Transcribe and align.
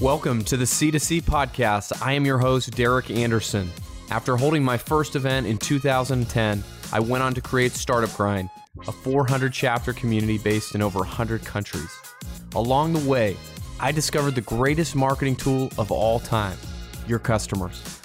Welcome 0.00 0.44
to 0.44 0.56
the 0.56 0.64
C2C 0.64 1.24
podcast. 1.24 1.92
I 2.02 2.14
am 2.14 2.24
your 2.24 2.38
host, 2.38 2.70
Derek 2.70 3.10
Anderson. 3.10 3.70
After 4.10 4.34
holding 4.34 4.64
my 4.64 4.78
first 4.78 5.14
event 5.14 5.46
in 5.46 5.58
2010, 5.58 6.64
I 6.90 7.00
went 7.00 7.22
on 7.22 7.34
to 7.34 7.42
create 7.42 7.72
Startup 7.72 8.10
Grind, 8.16 8.48
a 8.88 8.92
400 8.92 9.52
chapter 9.52 9.92
community 9.92 10.38
based 10.38 10.74
in 10.74 10.80
over 10.80 11.00
100 11.00 11.44
countries. 11.44 11.90
Along 12.54 12.94
the 12.94 13.06
way, 13.06 13.36
I 13.78 13.92
discovered 13.92 14.34
the 14.34 14.40
greatest 14.40 14.96
marketing 14.96 15.36
tool 15.36 15.70
of 15.76 15.92
all 15.92 16.18
time 16.18 16.56
your 17.06 17.18
customers. 17.18 18.00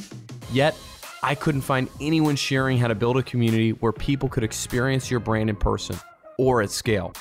Yet, 0.52 0.76
I 1.24 1.34
couldn't 1.34 1.62
find 1.62 1.88
anyone 2.02 2.36
sharing 2.36 2.78
how 2.78 2.90
to 2.90 2.96
build 2.96 3.16
a 3.16 3.24
community 3.24 3.72
where 3.72 3.94
people 3.94 4.28
could 4.28 4.44
experience 4.44 5.10
your 5.10 5.22
brand 5.22 5.50
in 5.50 5.56
person 5.56 5.98
or 6.38 6.62
at 6.62 6.72
scale. 6.72 7.14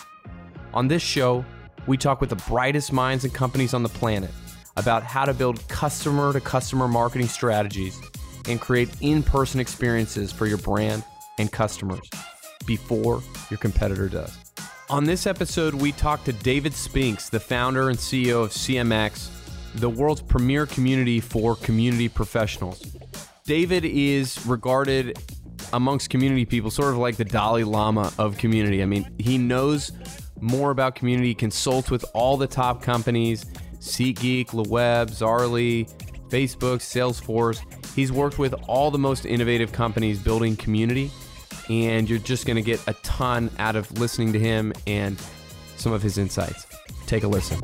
On 0.72 0.88
this 0.88 1.00
show, 1.00 1.44
we 1.86 1.96
talk 1.96 2.20
with 2.20 2.30
the 2.30 2.50
brightest 2.50 2.92
minds 2.92 3.22
and 3.22 3.32
companies 3.32 3.72
on 3.72 3.84
the 3.84 3.88
planet 3.88 4.32
about 4.76 5.02
how 5.02 5.24
to 5.24 5.34
build 5.34 5.66
customer 5.68 6.32
to 6.32 6.40
customer 6.40 6.88
marketing 6.88 7.28
strategies 7.28 8.00
and 8.48 8.60
create 8.60 8.90
in 9.00 9.22
person 9.22 9.60
experiences 9.60 10.32
for 10.32 10.46
your 10.46 10.58
brand 10.58 11.04
and 11.38 11.50
customers 11.50 12.08
before 12.66 13.22
your 13.50 13.58
competitor 13.58 14.08
does. 14.08 14.36
On 14.90 15.04
this 15.04 15.26
episode, 15.26 15.74
we 15.74 15.92
talk 15.92 16.24
to 16.24 16.32
David 16.32 16.74
Spinks, 16.74 17.28
the 17.28 17.40
founder 17.40 17.88
and 17.88 17.98
CEO 17.98 18.44
of 18.44 18.50
CMX, 18.50 19.30
the 19.76 19.88
world's 19.88 20.20
premier 20.20 20.66
community 20.66 21.20
for 21.20 21.56
community 21.56 22.08
professionals. 22.08 22.84
David 23.44 23.84
is 23.84 24.44
regarded 24.46 25.18
amongst 25.72 26.10
community 26.10 26.44
people 26.44 26.70
sort 26.70 26.92
of 26.92 26.98
like 26.98 27.16
the 27.16 27.24
Dalai 27.24 27.64
Lama 27.64 28.12
of 28.18 28.38
community. 28.38 28.82
I 28.82 28.86
mean, 28.86 29.10
he 29.18 29.38
knows 29.38 29.92
more 30.40 30.70
about 30.70 30.94
community, 30.94 31.34
consults 31.34 31.90
with 31.90 32.04
all 32.14 32.36
the 32.36 32.46
top 32.46 32.82
companies 32.82 33.46
SeatGeek, 33.84 34.48
LeWeb, 34.48 35.10
Zaarly, 35.10 35.88
Facebook, 36.30 36.78
Salesforce. 36.78 37.60
He's 37.94 38.10
worked 38.10 38.38
with 38.38 38.54
all 38.66 38.90
the 38.90 38.98
most 38.98 39.26
innovative 39.26 39.72
companies 39.72 40.18
building 40.18 40.56
community, 40.56 41.10
and 41.68 42.08
you're 42.08 42.18
just 42.18 42.46
going 42.46 42.56
to 42.56 42.62
get 42.62 42.80
a 42.88 42.94
ton 43.02 43.50
out 43.58 43.76
of 43.76 43.92
listening 43.98 44.32
to 44.32 44.38
him 44.38 44.72
and 44.86 45.22
some 45.76 45.92
of 45.92 46.02
his 46.02 46.16
insights. 46.16 46.66
Take 47.06 47.24
a 47.24 47.28
listen. 47.28 47.60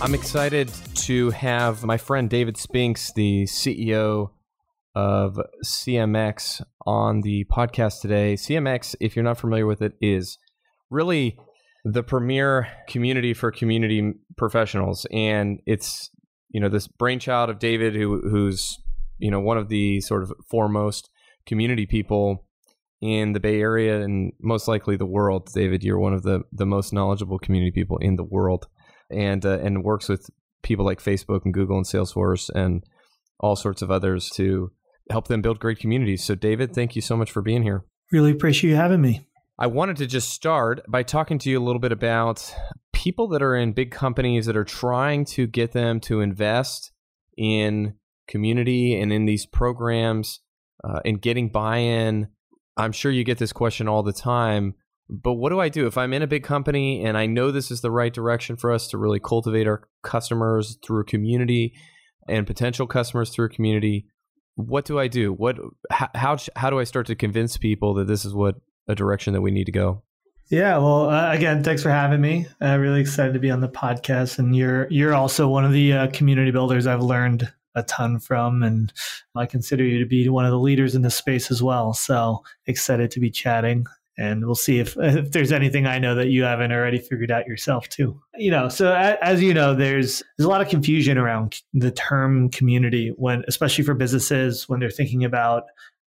I'm 0.00 0.14
excited 0.14 0.70
to 0.94 1.30
have 1.30 1.84
my 1.84 1.98
friend 1.98 2.30
David 2.30 2.56
Spinks, 2.56 3.12
the 3.12 3.44
CEO 3.44 4.30
of 4.94 5.38
CMX, 5.64 6.62
on 6.86 7.20
the 7.20 7.44
podcast 7.44 8.00
today. 8.00 8.34
CMX, 8.34 8.96
if 9.00 9.14
you're 9.14 9.24
not 9.24 9.38
familiar 9.38 9.66
with 9.66 9.82
it, 9.82 9.92
is 10.00 10.38
really 10.88 11.38
the 11.92 12.02
premier 12.02 12.68
community 12.86 13.34
for 13.34 13.50
community 13.50 14.12
professionals, 14.36 15.06
and 15.10 15.60
it's 15.66 16.10
you 16.50 16.60
know 16.60 16.68
this 16.68 16.86
brainchild 16.86 17.50
of 17.50 17.58
David, 17.58 17.94
who 17.94 18.20
who's 18.28 18.76
you 19.18 19.30
know 19.30 19.40
one 19.40 19.58
of 19.58 19.68
the 19.68 20.00
sort 20.00 20.22
of 20.22 20.32
foremost 20.50 21.08
community 21.46 21.86
people 21.86 22.46
in 23.00 23.32
the 23.32 23.40
Bay 23.40 23.60
Area 23.60 24.02
and 24.02 24.32
most 24.40 24.68
likely 24.68 24.96
the 24.96 25.06
world. 25.06 25.48
David, 25.54 25.82
you're 25.82 25.98
one 25.98 26.12
of 26.12 26.22
the 26.22 26.42
the 26.52 26.66
most 26.66 26.92
knowledgeable 26.92 27.38
community 27.38 27.70
people 27.70 27.98
in 27.98 28.16
the 28.16 28.24
world, 28.24 28.66
and 29.10 29.44
uh, 29.46 29.58
and 29.58 29.82
works 29.82 30.08
with 30.08 30.28
people 30.62 30.84
like 30.84 31.02
Facebook 31.02 31.44
and 31.44 31.54
Google 31.54 31.76
and 31.76 31.86
Salesforce 31.86 32.50
and 32.50 32.84
all 33.40 33.56
sorts 33.56 33.82
of 33.82 33.90
others 33.90 34.28
to 34.30 34.72
help 35.10 35.28
them 35.28 35.40
build 35.40 35.60
great 35.60 35.78
communities. 35.78 36.24
So, 36.24 36.34
David, 36.34 36.74
thank 36.74 36.96
you 36.96 37.02
so 37.02 37.16
much 37.16 37.30
for 37.30 37.40
being 37.40 37.62
here. 37.62 37.84
Really 38.10 38.32
appreciate 38.32 38.70
you 38.70 38.76
having 38.76 39.00
me. 39.00 39.27
I 39.60 39.66
wanted 39.66 39.96
to 39.96 40.06
just 40.06 40.28
start 40.28 40.84
by 40.86 41.02
talking 41.02 41.38
to 41.40 41.50
you 41.50 41.58
a 41.58 41.64
little 41.64 41.80
bit 41.80 41.90
about 41.90 42.54
people 42.92 43.26
that 43.28 43.42
are 43.42 43.56
in 43.56 43.72
big 43.72 43.90
companies 43.90 44.46
that 44.46 44.56
are 44.56 44.64
trying 44.64 45.24
to 45.24 45.48
get 45.48 45.72
them 45.72 45.98
to 46.00 46.20
invest 46.20 46.92
in 47.36 47.94
community 48.28 49.00
and 49.00 49.12
in 49.12 49.24
these 49.24 49.46
programs 49.46 50.40
uh, 50.84 51.00
and 51.04 51.20
getting 51.20 51.48
buy 51.48 51.78
in. 51.78 52.28
I'm 52.76 52.92
sure 52.92 53.10
you 53.10 53.24
get 53.24 53.38
this 53.38 53.52
question 53.52 53.88
all 53.88 54.04
the 54.04 54.12
time, 54.12 54.74
but 55.10 55.32
what 55.32 55.50
do 55.50 55.58
I 55.58 55.68
do 55.68 55.88
if 55.88 55.98
I'm 55.98 56.12
in 56.12 56.22
a 56.22 56.28
big 56.28 56.44
company 56.44 57.04
and 57.04 57.18
I 57.18 57.26
know 57.26 57.50
this 57.50 57.72
is 57.72 57.80
the 57.80 57.90
right 57.90 58.14
direction 58.14 58.56
for 58.56 58.70
us 58.70 58.86
to 58.88 58.98
really 58.98 59.18
cultivate 59.18 59.66
our 59.66 59.88
customers 60.04 60.78
through 60.84 61.00
a 61.00 61.04
community 61.04 61.74
and 62.28 62.46
potential 62.46 62.86
customers 62.86 63.30
through 63.30 63.46
a 63.46 63.50
community? 63.50 64.06
What 64.54 64.84
do 64.84 65.00
I 65.00 65.08
do? 65.08 65.32
What 65.32 65.56
how 65.90 66.36
how 66.54 66.70
do 66.70 66.78
I 66.78 66.84
start 66.84 67.06
to 67.06 67.16
convince 67.16 67.56
people 67.56 67.94
that 67.94 68.06
this 68.06 68.24
is 68.24 68.34
what 68.34 68.56
a 68.88 68.94
direction 68.94 69.34
that 69.34 69.42
we 69.42 69.50
need 69.50 69.64
to 69.64 69.72
go. 69.72 70.02
Yeah, 70.50 70.78
well, 70.78 71.10
uh, 71.10 71.30
again, 71.32 71.62
thanks 71.62 71.82
for 71.82 71.90
having 71.90 72.22
me. 72.22 72.46
I'm 72.60 72.80
really 72.80 73.02
excited 73.02 73.34
to 73.34 73.38
be 73.38 73.50
on 73.50 73.60
the 73.60 73.68
podcast, 73.68 74.38
and 74.38 74.56
you're 74.56 74.88
you're 74.90 75.14
also 75.14 75.46
one 75.46 75.66
of 75.66 75.72
the 75.72 75.92
uh, 75.92 76.06
community 76.08 76.50
builders 76.50 76.86
I've 76.86 77.02
learned 77.02 77.52
a 77.74 77.82
ton 77.82 78.18
from, 78.18 78.62
and 78.62 78.90
I 79.36 79.44
consider 79.44 79.84
you 79.84 79.98
to 79.98 80.06
be 80.06 80.26
one 80.30 80.46
of 80.46 80.50
the 80.50 80.58
leaders 80.58 80.94
in 80.94 81.02
this 81.02 81.14
space 81.14 81.50
as 81.50 81.62
well. 81.62 81.92
So 81.92 82.42
excited 82.66 83.10
to 83.10 83.20
be 83.20 83.30
chatting, 83.30 83.84
and 84.16 84.46
we'll 84.46 84.54
see 84.54 84.78
if 84.78 84.96
if 84.98 85.32
there's 85.32 85.52
anything 85.52 85.86
I 85.86 85.98
know 85.98 86.14
that 86.14 86.28
you 86.28 86.44
haven't 86.44 86.72
already 86.72 86.98
figured 86.98 87.30
out 87.30 87.46
yourself 87.46 87.86
too. 87.90 88.18
You 88.38 88.50
know, 88.50 88.70
so 88.70 88.94
as 88.94 89.42
you 89.42 89.52
know, 89.52 89.74
there's 89.74 90.22
there's 90.38 90.46
a 90.46 90.50
lot 90.50 90.62
of 90.62 90.68
confusion 90.70 91.18
around 91.18 91.60
the 91.74 91.90
term 91.90 92.48
community 92.48 93.12
when, 93.16 93.44
especially 93.48 93.84
for 93.84 93.92
businesses, 93.92 94.66
when 94.66 94.80
they're 94.80 94.90
thinking 94.90 95.24
about 95.24 95.64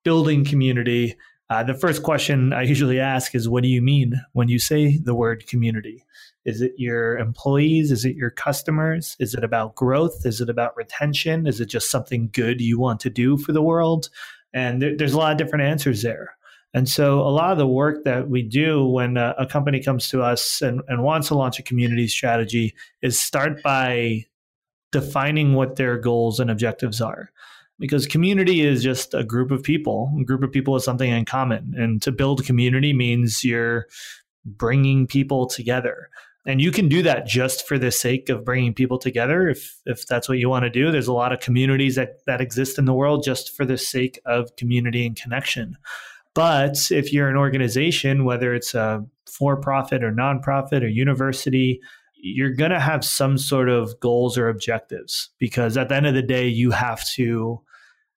building 0.04 0.46
community 0.46 1.16
uh, 1.50 1.64
the 1.64 1.74
first 1.74 2.04
question 2.04 2.52
I 2.52 2.64
usually 2.64 3.00
ask 3.00 3.34
is, 3.34 3.48
What 3.48 3.64
do 3.64 3.70
you 3.70 3.82
mean 3.82 4.22
when 4.34 4.50
you 4.50 4.60
say 4.60 4.98
the 4.98 5.16
word 5.16 5.48
community? 5.48 6.04
Is 6.46 6.62
it 6.62 6.74
your 6.78 7.18
employees? 7.18 7.92
Is 7.92 8.06
it 8.06 8.16
your 8.16 8.30
customers? 8.30 9.16
Is 9.20 9.34
it 9.34 9.44
about 9.44 9.76
growth? 9.76 10.26
Is 10.26 10.42
it 10.42 10.50
about 10.50 10.76
retention? 10.76 11.48
Is 11.48 11.60
it 11.60 11.68
just 11.68 11.92
something 11.92 12.30
good 12.32 12.62
you 12.62 12.80
want 12.80 13.00
to 13.02 13.10
do 13.10 13.38
for 13.38 13.52
the 13.52 13.62
world? 13.62 14.10
And 14.54 14.82
there, 14.82 14.96
there's 14.96 15.14
a 15.14 15.18
lot 15.18 15.32
of 15.32 15.38
different 15.38 15.66
answers 15.66 16.02
there. 16.02 16.36
And 16.74 16.88
so, 16.90 17.22
a 17.22 17.32
lot 17.32 17.54
of 17.54 17.58
the 17.58 17.68
work 17.68 18.04
that 18.04 18.30
we 18.30 18.44
do 18.44 18.86
when 18.86 19.16
a, 19.16 19.34
a 19.38 19.46
company 19.46 19.82
comes 19.82 20.10
to 20.10 20.22
us 20.22 20.62
and, 20.62 20.82
and 20.90 21.02
wants 21.02 21.30
to 21.30 21.36
launch 21.36 21.60
a 21.60 21.64
community 21.64 22.08
strategy 22.08 22.76
is 23.02 23.18
start 23.18 23.64
by 23.64 24.26
defining 24.92 25.54
what 25.54 25.78
their 25.78 25.98
goals 25.98 26.40
and 26.40 26.52
objectives 26.52 27.02
are 27.02 27.32
because 27.80 28.06
community 28.06 28.62
is 28.62 28.84
just 28.84 29.14
a 29.14 29.24
group 29.24 29.52
of 29.52 29.64
people. 29.64 30.16
A 30.20 30.24
group 30.24 30.44
of 30.44 30.52
people 30.52 30.74
has 30.74 30.84
something 30.84 31.10
in 31.10 31.26
common. 31.26 31.74
And 31.78 32.02
to 32.02 32.12
build 32.12 32.46
community 32.46 32.94
means 32.94 33.44
you're 33.44 33.88
bringing 34.46 35.08
people 35.08 35.48
together. 35.48 36.10
And 36.46 36.62
you 36.62 36.72
can 36.72 36.88
do 36.88 37.04
that 37.04 37.28
just 37.28 37.68
for 37.68 37.78
the 37.78 37.92
sake 37.92 38.30
of 38.30 38.46
bringing 38.46 38.74
people 38.74 38.98
together 38.98 39.50
if, 39.50 39.80
if 39.86 40.08
that's 40.08 40.30
what 40.30 40.38
you 40.38 40.50
want 40.50 40.64
to 40.64 40.70
do. 40.70 40.92
There's 40.92 41.08
a 41.08 41.14
lot 41.14 41.34
of 41.34 41.42
communities 41.42 41.96
that, 41.96 42.26
that 42.26 42.40
exist 42.40 42.80
in 42.80 42.86
the 42.86 42.94
world 42.94 43.24
just 43.24 43.56
for 43.56 43.66
the 43.66 43.78
sake 43.78 44.20
of 44.26 44.56
community 44.56 45.06
and 45.06 45.16
connection. 45.16 45.78
But 46.34 46.90
if 46.90 47.12
you're 47.12 47.30
an 47.30 47.36
organization, 47.36 48.24
whether 48.24 48.54
it's 48.54 48.74
a 48.74 49.06
for 49.26 49.58
profit 49.58 50.04
or 50.04 50.12
nonprofit 50.12 50.84
or 50.84 50.88
university, 50.88 51.82
you're 52.16 52.54
going 52.54 52.72
to 52.72 52.80
have 52.80 53.04
some 53.04 53.38
sort 53.38 53.70
of 53.70 54.00
goals 54.00 54.38
or 54.38 54.48
objectives 54.48 55.30
because 55.40 55.78
at 55.78 55.90
the 55.90 55.96
end 55.96 56.08
of 56.08 56.14
the 56.14 56.22
day, 56.22 56.48
you 56.48 56.72
have 56.72 57.04
to 57.16 57.62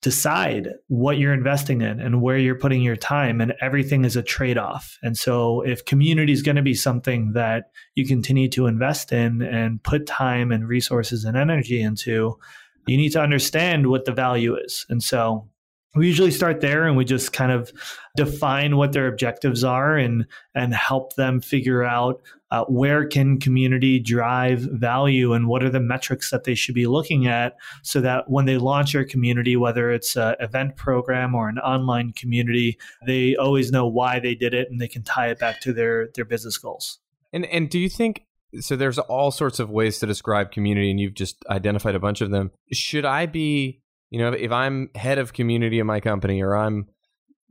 decide 0.03 0.69
what 0.89 1.19
you're 1.19 1.35
investing 1.35 1.83
in 1.83 2.01
and 2.01 2.23
where 2.23 2.39
you're 2.39 2.59
putting 2.59 2.81
your 2.81 2.97
time 2.97 3.41
and 3.41 3.53
everything 3.61 4.05
is 4.05 4.17
a 4.17 4.23
trade-off. 4.23 4.99
And 5.03 5.17
so 5.17 5.61
if 5.61 5.85
community 5.85 6.33
is 6.33 6.43
going 6.43 6.57
to 6.57 6.63
be 6.63 6.75
something 6.75 7.33
that 7.35 7.71
you 7.95 8.07
continue 8.07 8.49
to 8.51 8.67
invest 8.67 9.13
in 9.13 9.43
and 9.43 9.83
put 9.83 10.07
time 10.07 10.53
and 10.53 10.67
resources 10.67 11.25
and 11.25 11.37
energy 11.37 11.83
into 11.83 12.39
you 12.87 12.97
need 12.97 13.11
to 13.11 13.21
understand 13.21 13.89
what 13.89 14.07
the 14.07 14.13
value 14.13 14.57
is. 14.57 14.87
And 14.89 15.03
so 15.03 15.50
we 15.95 16.07
usually 16.07 16.31
start 16.31 16.61
there 16.61 16.87
and 16.87 16.97
we 16.97 17.05
just 17.05 17.33
kind 17.33 17.51
of 17.51 17.73
define 18.17 18.77
what 18.77 18.93
their 18.93 19.07
objectives 19.07 19.65
are 19.65 19.97
and 19.97 20.27
and 20.55 20.75
help 20.75 21.15
them 21.17 21.41
figure 21.41 21.83
out 21.83 22.21
uh, 22.53 22.65
where 22.65 23.07
can 23.07 23.39
community 23.39 24.01
drive 24.01 24.61
value 24.61 25.33
and 25.33 25.47
what 25.47 25.63
are 25.63 25.71
the 25.71 25.81
metrics 25.81 26.31
that 26.31 26.45
they 26.45 26.55
should 26.55 26.75
be 26.75 26.87
looking 26.87 27.27
at 27.27 27.57
so 27.83 28.01
that 28.01 28.29
when 28.29 28.45
they 28.45 28.59
launch 28.59 28.93
their 28.93 29.05
community 29.05 29.57
whether 29.57 29.91
it's 29.91 30.17
an 30.17 30.35
event 30.41 30.77
program 30.77 31.35
or 31.35 31.49
an 31.49 31.59
online 31.59 32.13
community 32.13 32.79
they 33.07 33.37
always 33.37 33.71
know 33.71 33.87
why 33.87 34.19
they 34.19 34.35
did 34.35 34.55
it 34.55 34.69
and 34.71 34.81
they 34.81 34.89
can 34.89 35.03
tie 35.03 35.29
it 35.29 35.39
back 35.39 35.61
to 35.61 35.73
their 35.73 36.09
their 36.15 36.25
business 36.25 36.59
goals. 36.59 36.99
And 37.33 37.47
and 37.47 37.69
do 37.69 37.79
you 37.79 37.89
think 37.89 38.25
so 38.59 38.75
there's 38.75 38.99
all 38.99 39.31
sorts 39.31 39.61
of 39.61 39.71
ways 39.71 40.01
to 40.01 40.07
describe 40.07 40.51
community 40.51 40.91
and 40.91 40.99
you've 40.99 41.15
just 41.15 41.37
identified 41.49 41.95
a 41.95 42.01
bunch 42.01 42.21
of 42.21 42.31
them. 42.31 42.51
Should 42.73 43.05
i 43.05 43.27
be 43.27 43.81
you 44.11 44.19
know 44.19 44.33
if 44.33 44.53
i'm 44.53 44.91
head 44.95 45.19
of 45.19 45.33
community 45.33 45.79
in 45.79 45.87
my 45.87 46.01
company 46.01 46.43
or 46.43 46.57
i'm 46.57 46.87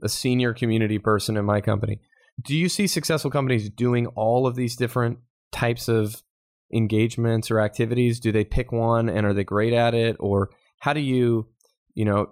a 0.01 0.09
senior 0.09 0.53
community 0.53 0.99
person 0.99 1.35
in 1.35 1.45
my 1.45 1.59
company 1.61 1.99
do 2.41 2.55
you 2.55 2.69
see 2.69 2.87
successful 2.87 3.31
companies 3.31 3.69
doing 3.69 4.07
all 4.07 4.47
of 4.47 4.55
these 4.55 4.75
different 4.75 5.19
types 5.51 5.87
of 5.87 6.23
engagements 6.73 7.51
or 7.51 7.59
activities? 7.59 8.19
Do 8.19 8.31
they 8.31 8.45
pick 8.45 8.71
one 8.71 9.09
and 9.09 9.25
are 9.25 9.33
they 9.33 9.43
great 9.43 9.73
at 9.73 9.93
it? 9.93 10.15
Or 10.19 10.49
how 10.79 10.93
do 10.93 10.99
you, 10.99 11.47
you 11.93 12.05
know, 12.05 12.27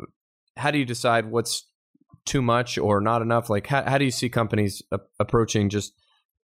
how 0.56 0.71
do 0.71 0.77
you 0.77 0.85
decide 0.85 1.29
what's 1.29 1.65
too 2.25 2.41
much 2.41 2.77
or 2.77 3.01
not 3.01 3.21
enough? 3.21 3.50
Like, 3.50 3.68
how, 3.68 3.83
how 3.83 3.97
do 3.97 4.06
you 4.06 4.12
see 4.12 4.29
companies 4.29 4.81
a- 4.91 5.00
approaching 5.19 5.69
just 5.69 5.94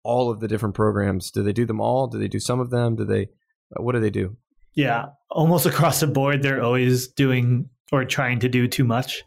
all 0.02 0.30
of 0.30 0.40
the 0.40 0.48
different 0.48 0.74
programs? 0.74 1.30
Do 1.30 1.42
they 1.42 1.52
do 1.52 1.66
them 1.66 1.80
all? 1.80 2.06
Do 2.06 2.18
they 2.18 2.28
do 2.28 2.40
some 2.40 2.60
of 2.60 2.70
them? 2.70 2.96
Do 2.96 3.04
they, 3.04 3.28
what 3.76 3.92
do 3.92 4.00
they 4.00 4.10
do? 4.10 4.36
Yeah, 4.74 5.06
almost 5.30 5.66
across 5.72 6.00
the 6.00 6.06
board, 6.06 6.42
they're 6.42 6.62
always 6.62 7.08
doing 7.08 7.68
or 7.92 8.04
trying 8.04 8.40
to 8.40 8.48
do 8.48 8.66
too 8.66 8.84
much. 8.84 9.22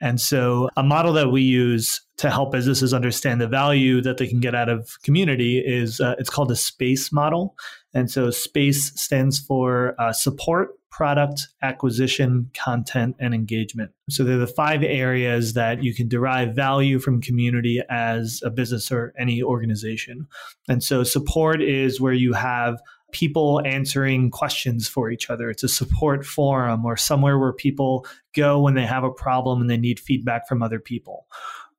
And 0.00 0.20
so, 0.20 0.68
a 0.76 0.82
model 0.82 1.12
that 1.14 1.30
we 1.30 1.40
use 1.40 2.00
to 2.18 2.30
help 2.30 2.52
businesses 2.52 2.92
understand 2.92 3.40
the 3.40 3.48
value 3.48 4.02
that 4.02 4.18
they 4.18 4.26
can 4.26 4.40
get 4.40 4.54
out 4.54 4.68
of 4.68 4.90
community 5.02 5.62
is 5.64 6.00
uh, 6.00 6.14
it's 6.18 6.30
called 6.30 6.50
a 6.50 6.56
SPACE 6.56 7.12
model. 7.12 7.54
And 7.94 8.10
so, 8.10 8.30
SPACE 8.30 8.92
stands 9.00 9.38
for 9.38 9.94
uh, 9.98 10.12
support, 10.12 10.70
product, 10.90 11.48
acquisition, 11.62 12.50
content, 12.54 13.16
and 13.18 13.34
engagement. 13.34 13.92
So, 14.10 14.24
they're 14.24 14.36
the 14.36 14.46
five 14.46 14.82
areas 14.82 15.54
that 15.54 15.82
you 15.82 15.94
can 15.94 16.08
derive 16.08 16.54
value 16.54 16.98
from 16.98 17.22
community 17.22 17.80
as 17.88 18.42
a 18.44 18.50
business 18.50 18.90
or 18.90 19.14
any 19.18 19.42
organization. 19.42 20.26
And 20.68 20.82
so, 20.82 21.04
support 21.04 21.62
is 21.62 22.00
where 22.00 22.12
you 22.12 22.32
have 22.32 22.78
people 23.14 23.62
answering 23.64 24.30
questions 24.30 24.86
for 24.86 25.10
each 25.10 25.30
other. 25.30 25.48
It's 25.48 25.62
a 25.62 25.68
support 25.68 26.26
forum 26.26 26.84
or 26.84 26.96
somewhere 26.96 27.38
where 27.38 27.52
people 27.52 28.04
go 28.34 28.60
when 28.60 28.74
they 28.74 28.84
have 28.84 29.04
a 29.04 29.10
problem 29.10 29.60
and 29.60 29.70
they 29.70 29.78
need 29.78 30.00
feedback 30.00 30.46
from 30.46 30.62
other 30.62 30.80
people. 30.80 31.26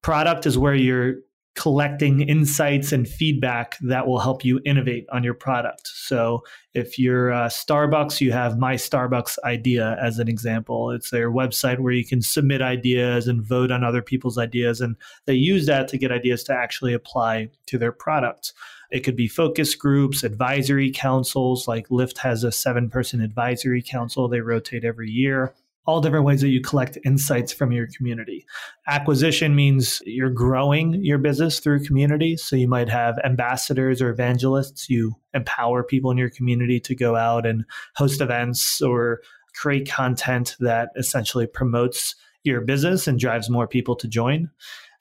Product 0.02 0.46
is 0.46 0.58
where 0.58 0.74
you're 0.74 1.16
collecting 1.56 2.20
insights 2.22 2.92
and 2.92 3.08
feedback 3.08 3.78
that 3.80 4.08
will 4.08 4.20
help 4.20 4.44
you 4.44 4.60
innovate 4.66 5.06
on 5.12 5.24
your 5.24 5.34
product. 5.34 5.88
So, 5.88 6.44
if 6.74 7.00
you're 7.00 7.32
uh, 7.32 7.48
Starbucks, 7.48 8.20
you 8.20 8.34
have 8.34 8.60
My 8.60 8.76
Starbucks 8.76 9.38
Idea 9.46 9.98
as 10.02 10.20
an 10.20 10.28
example. 10.28 10.92
It's 10.92 11.10
their 11.10 11.32
website 11.32 11.80
where 11.80 11.94
you 11.94 12.06
can 12.06 12.22
submit 12.22 12.62
ideas 12.62 13.28
and 13.28 13.46
vote 13.46 13.72
on 13.72 13.84
other 13.84 14.02
people's 14.02 14.38
ideas, 14.38 14.82
and 14.82 14.96
they 15.26 15.34
use 15.34 15.66
that 15.68 15.88
to 15.90 15.98
get 15.98 16.12
ideas 16.12 16.44
to 16.46 16.54
actually 16.54 16.94
apply 16.94 17.50
to 17.68 17.78
their 17.78 17.94
products. 17.94 18.54
It 18.92 19.02
could 19.02 19.16
be 19.16 19.28
focus 19.28 19.76
groups, 19.76 20.24
advisory 20.24 20.92
councils, 20.92 21.68
like 21.68 21.90
Lyft 21.90 22.18
has 22.20 22.44
a 22.44 22.52
seven 22.52 22.90
person 22.90 23.22
advisory 23.22 23.82
council. 23.82 24.28
They 24.28 24.42
rotate 24.42 24.84
every 24.84 25.10
year. 25.10 25.54
All 25.88 26.02
different 26.02 26.26
ways 26.26 26.42
that 26.42 26.50
you 26.50 26.62
collect 26.62 26.98
insights 27.06 27.54
from 27.54 27.72
your 27.72 27.86
community. 27.86 28.48
Acquisition 28.88 29.56
means 29.56 30.02
you're 30.06 30.32
growing 30.32 30.96
your 31.04 31.20
business 31.20 31.60
through 31.60 31.86
community. 31.86 32.38
So 32.38 32.56
you 32.56 32.68
might 32.68 32.90
have 32.90 33.20
ambassadors 33.24 34.02
or 34.02 34.10
evangelists. 34.10 34.90
You 34.90 35.16
empower 35.36 35.84
people 35.84 36.10
in 36.10 36.18
your 36.18 36.32
community 36.32 36.80
to 36.80 36.96
go 36.96 37.16
out 37.16 37.46
and 37.46 37.66
host 37.96 38.20
events 38.20 38.82
or 38.82 39.22
create 39.54 39.88
content 39.88 40.56
that 40.60 40.90
essentially 40.96 41.46
promotes 41.46 42.16
your 42.44 42.62
business 42.62 43.08
and 43.08 43.20
drives 43.20 43.50
more 43.50 43.68
people 43.68 43.96
to 43.96 44.08
join. 44.08 44.50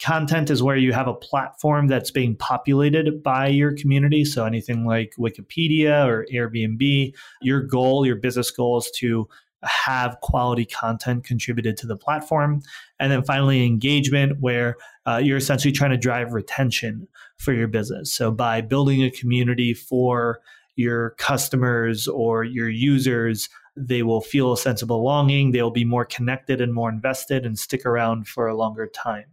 Content 0.05 0.51
is 0.51 0.62
where 0.62 0.77
you 0.77 0.93
have 0.93 1.09
a 1.09 1.15
platform 1.15 1.87
that's 1.87 2.11
being 2.11 2.37
populated 2.37 3.23
by 3.23 3.47
your 3.47 3.73
community. 3.75 4.23
So 4.23 4.45
anything 4.45 4.85
like 4.85 5.15
Wikipedia 5.19 6.06
or 6.06 6.27
Airbnb, 6.31 7.15
your 7.41 7.62
goal, 7.62 8.05
your 8.05 8.17
business 8.17 8.51
goal 8.51 8.77
is 8.77 8.91
to 8.97 9.27
have 9.62 10.21
quality 10.21 10.67
content 10.67 11.25
contributed 11.25 11.79
to 11.79 11.87
the 11.87 11.97
platform. 11.97 12.61
And 13.01 13.11
then 13.11 13.23
finally, 13.23 13.65
engagement, 13.65 14.41
where 14.41 14.77
uh, 15.06 15.23
you're 15.25 15.39
essentially 15.39 15.73
trying 15.73 15.93
to 15.93 15.97
drive 15.97 16.35
retention 16.35 17.09
for 17.39 17.55
your 17.55 17.69
business. 17.69 18.15
So 18.15 18.31
by 18.31 18.61
building 18.61 19.03
a 19.03 19.11
community 19.11 19.73
for 19.73 20.41
your 20.77 21.11
customers 21.12 22.09
or 22.09 22.45
your 22.45 22.69
users, 22.69 23.49
they 23.75 24.03
will 24.03 24.21
feel 24.21 24.53
a 24.53 24.59
sense 24.59 24.83
of 24.83 24.89
belonging. 24.89 25.53
They'll 25.53 25.71
be 25.71 25.87
more 25.87 26.05
connected 26.05 26.61
and 26.61 26.75
more 26.75 26.91
invested 26.91 27.47
and 27.47 27.59
stick 27.59 27.87
around 27.87 28.29
for 28.29 28.49
a 28.49 28.55
longer 28.55 28.87
time. 28.87 29.25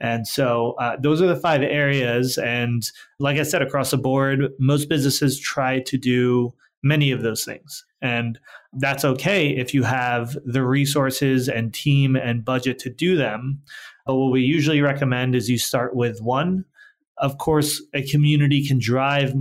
And 0.00 0.26
so 0.26 0.74
uh, 0.80 0.96
those 1.00 1.20
are 1.20 1.26
the 1.26 1.36
five 1.36 1.62
areas. 1.62 2.38
And 2.38 2.90
like 3.18 3.38
I 3.38 3.42
said, 3.42 3.62
across 3.62 3.90
the 3.90 3.98
board, 3.98 4.50
most 4.58 4.88
businesses 4.88 5.38
try 5.38 5.80
to 5.80 5.98
do 5.98 6.52
many 6.82 7.10
of 7.10 7.22
those 7.22 7.44
things. 7.44 7.84
And 8.00 8.38
that's 8.78 9.04
okay 9.04 9.50
if 9.50 9.74
you 9.74 9.82
have 9.82 10.36
the 10.44 10.62
resources 10.62 11.48
and 11.48 11.74
team 11.74 12.16
and 12.16 12.44
budget 12.44 12.78
to 12.80 12.90
do 12.90 13.16
them. 13.16 13.60
But 14.06 14.16
what 14.16 14.32
we 14.32 14.40
usually 14.40 14.80
recommend 14.80 15.34
is 15.34 15.50
you 15.50 15.58
start 15.58 15.94
with 15.94 16.20
one. 16.22 16.64
Of 17.18 17.36
course, 17.36 17.82
a 17.92 18.02
community 18.02 18.66
can 18.66 18.78
drive 18.78 19.34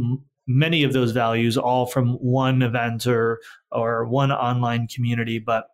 many 0.47 0.83
of 0.83 0.91
those 0.91 1.11
values 1.11 1.57
all 1.57 1.85
from 1.85 2.15
one 2.15 2.61
event 2.61 3.07
or 3.07 3.39
or 3.71 4.05
one 4.05 4.31
online 4.31 4.87
community, 4.87 5.39
but 5.39 5.67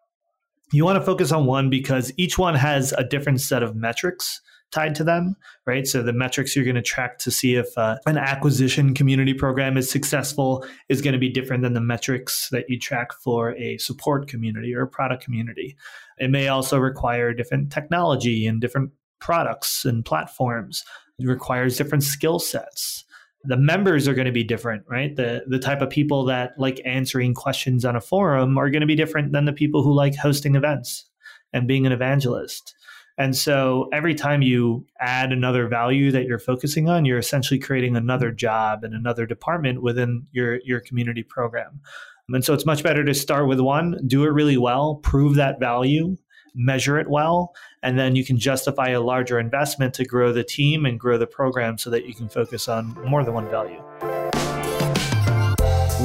you 0.71 0.83
want 0.83 0.99
to 0.99 1.05
focus 1.05 1.31
on 1.31 1.45
one 1.45 1.69
because 1.69 2.11
each 2.17 2.37
one 2.37 2.55
has 2.55 2.91
a 2.93 3.03
different 3.03 3.41
set 3.41 3.63
of 3.63 3.75
metrics 3.75 4.41
tied 4.75 4.93
to 4.93 5.05
them, 5.05 5.37
right? 5.65 5.87
So 5.87 6.03
the 6.03 6.11
metrics 6.11 6.53
you're 6.53 6.65
going 6.65 6.75
to 6.75 6.81
track 6.81 7.17
to 7.19 7.31
see 7.31 7.55
if 7.55 7.75
uh, 7.77 7.95
an 8.05 8.17
acquisition 8.17 8.93
community 8.93 9.33
program 9.33 9.77
is 9.77 9.89
successful 9.89 10.65
is 10.89 11.01
going 11.01 11.13
to 11.13 11.19
be 11.19 11.29
different 11.29 11.63
than 11.63 11.73
the 11.73 11.81
metrics 11.81 12.49
that 12.49 12.69
you 12.69 12.77
track 12.77 13.13
for 13.13 13.55
a 13.55 13.77
support 13.77 14.27
community 14.27 14.75
or 14.75 14.81
a 14.81 14.87
product 14.87 15.23
community. 15.23 15.77
It 16.19 16.29
may 16.29 16.49
also 16.49 16.77
require 16.77 17.33
different 17.33 17.71
technology 17.71 18.45
and 18.45 18.59
different 18.59 18.91
products 19.19 19.85
and 19.85 20.03
platforms. 20.03 20.83
It 21.19 21.25
requires 21.25 21.77
different 21.77 22.03
skill 22.03 22.39
sets. 22.39 23.05
The 23.45 23.57
members 23.57 24.09
are 24.09 24.13
going 24.13 24.25
to 24.25 24.31
be 24.33 24.43
different, 24.43 24.83
right? 24.89 25.15
The 25.15 25.43
the 25.47 25.59
type 25.59 25.81
of 25.81 25.89
people 25.89 26.25
that 26.25 26.53
like 26.57 26.81
answering 26.83 27.33
questions 27.33 27.85
on 27.85 27.95
a 27.95 28.01
forum 28.01 28.57
are 28.57 28.69
going 28.69 28.81
to 28.81 28.87
be 28.87 28.95
different 28.95 29.31
than 29.31 29.45
the 29.45 29.53
people 29.53 29.83
who 29.83 29.93
like 29.93 30.15
hosting 30.15 30.55
events 30.55 31.05
and 31.53 31.67
being 31.67 31.85
an 31.85 31.93
evangelist. 31.93 32.75
And 33.17 33.35
so 33.35 33.87
every 33.93 34.13
time 34.13 34.41
you 34.41 34.85
add 34.99 35.31
another 35.31 35.67
value 35.67 36.11
that 36.11 36.25
you're 36.25 36.39
focusing 36.39 36.89
on, 36.89 37.05
you're 37.05 37.17
essentially 37.17 37.59
creating 37.59 37.95
another 37.95 38.31
job 38.31 38.83
and 38.83 38.93
another 38.93 39.25
department 39.25 39.81
within 39.81 40.27
your, 40.31 40.59
your 40.65 40.81
community 40.81 41.23
program. 41.23 41.79
And 42.27 42.43
so 42.43 42.53
it's 42.53 42.65
much 42.65 42.83
better 42.83 43.05
to 43.05 43.13
start 43.13 43.47
with 43.47 43.59
one, 43.59 43.99
do 44.07 44.25
it 44.25 44.29
really 44.29 44.57
well, 44.57 44.95
prove 44.95 45.35
that 45.35 45.59
value, 45.59 46.17
measure 46.55 46.97
it 46.97 47.07
well, 47.07 47.53
and 47.83 47.99
then 47.99 48.15
you 48.15 48.25
can 48.25 48.37
justify 48.37 48.89
a 48.89 49.01
larger 49.01 49.39
investment 49.39 49.93
to 49.93 50.05
grow 50.05 50.33
the 50.33 50.43
team 50.43 50.85
and 50.85 50.99
grow 50.99 51.17
the 51.17 51.27
program 51.27 51.77
so 51.77 51.89
that 51.91 52.05
you 52.05 52.13
can 52.13 52.27
focus 52.27 52.67
on 52.67 52.97
more 53.05 53.23
than 53.23 53.33
one 53.33 53.49
value. 53.49 53.81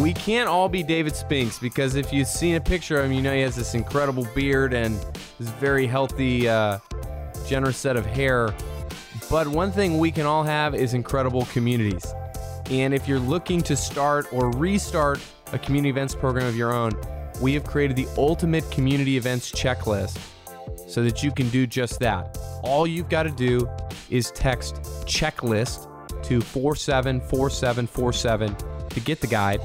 We 0.01 0.13
can't 0.13 0.49
all 0.49 0.69
be 0.69 0.83
David 0.83 1.17
Spinks 1.17 1.59
because 1.59 1.95
if 1.95 2.13
you've 2.13 2.29
seen 2.29 2.55
a 2.55 2.61
picture 2.61 2.99
of 2.99 3.07
him, 3.07 3.13
you 3.13 3.23
know 3.23 3.35
he 3.35 3.41
has 3.41 3.57
this 3.57 3.75
incredible 3.75 4.27
beard 4.35 4.73
and 4.73 4.95
this 5.39 5.49
very 5.51 5.87
healthy 5.87 6.49
uh, 6.49 6.79
generous 7.51 7.77
set 7.77 7.97
of 7.97 8.07
hair. 8.07 8.55
But 9.29 9.49
one 9.49 9.73
thing 9.73 9.99
we 9.99 10.13
can 10.13 10.25
all 10.25 10.45
have 10.45 10.73
is 10.73 10.95
incredible 10.95 11.47
communities. 11.47 12.15
And 12.71 12.95
if 12.95 13.09
you're 13.09 13.19
looking 13.19 13.61
to 13.63 13.75
start 13.75 14.33
or 14.33 14.53
restart 14.53 15.19
a 15.53 15.59
community 15.59 15.91
events 15.91 16.15
program 16.15 16.47
of 16.47 16.57
your 16.57 16.73
own, 16.73 16.93
we 17.41 17.53
have 17.55 17.65
created 17.65 17.97
the 17.97 18.07
ultimate 18.17 18.71
community 18.71 19.17
events 19.17 19.51
checklist 19.51 20.17
so 20.89 21.03
that 21.03 21.25
you 21.25 21.33
can 21.33 21.49
do 21.49 21.67
just 21.67 21.99
that. 21.99 22.39
All 22.63 22.87
you've 22.87 23.09
got 23.09 23.25
to 23.25 23.31
do 23.31 23.69
is 24.11 24.31
text 24.31 24.77
checklist 25.05 25.89
to 26.23 26.41
474747 26.41 28.57
to 28.91 29.01
get 29.01 29.21
the 29.21 29.27
guide. 29.27 29.61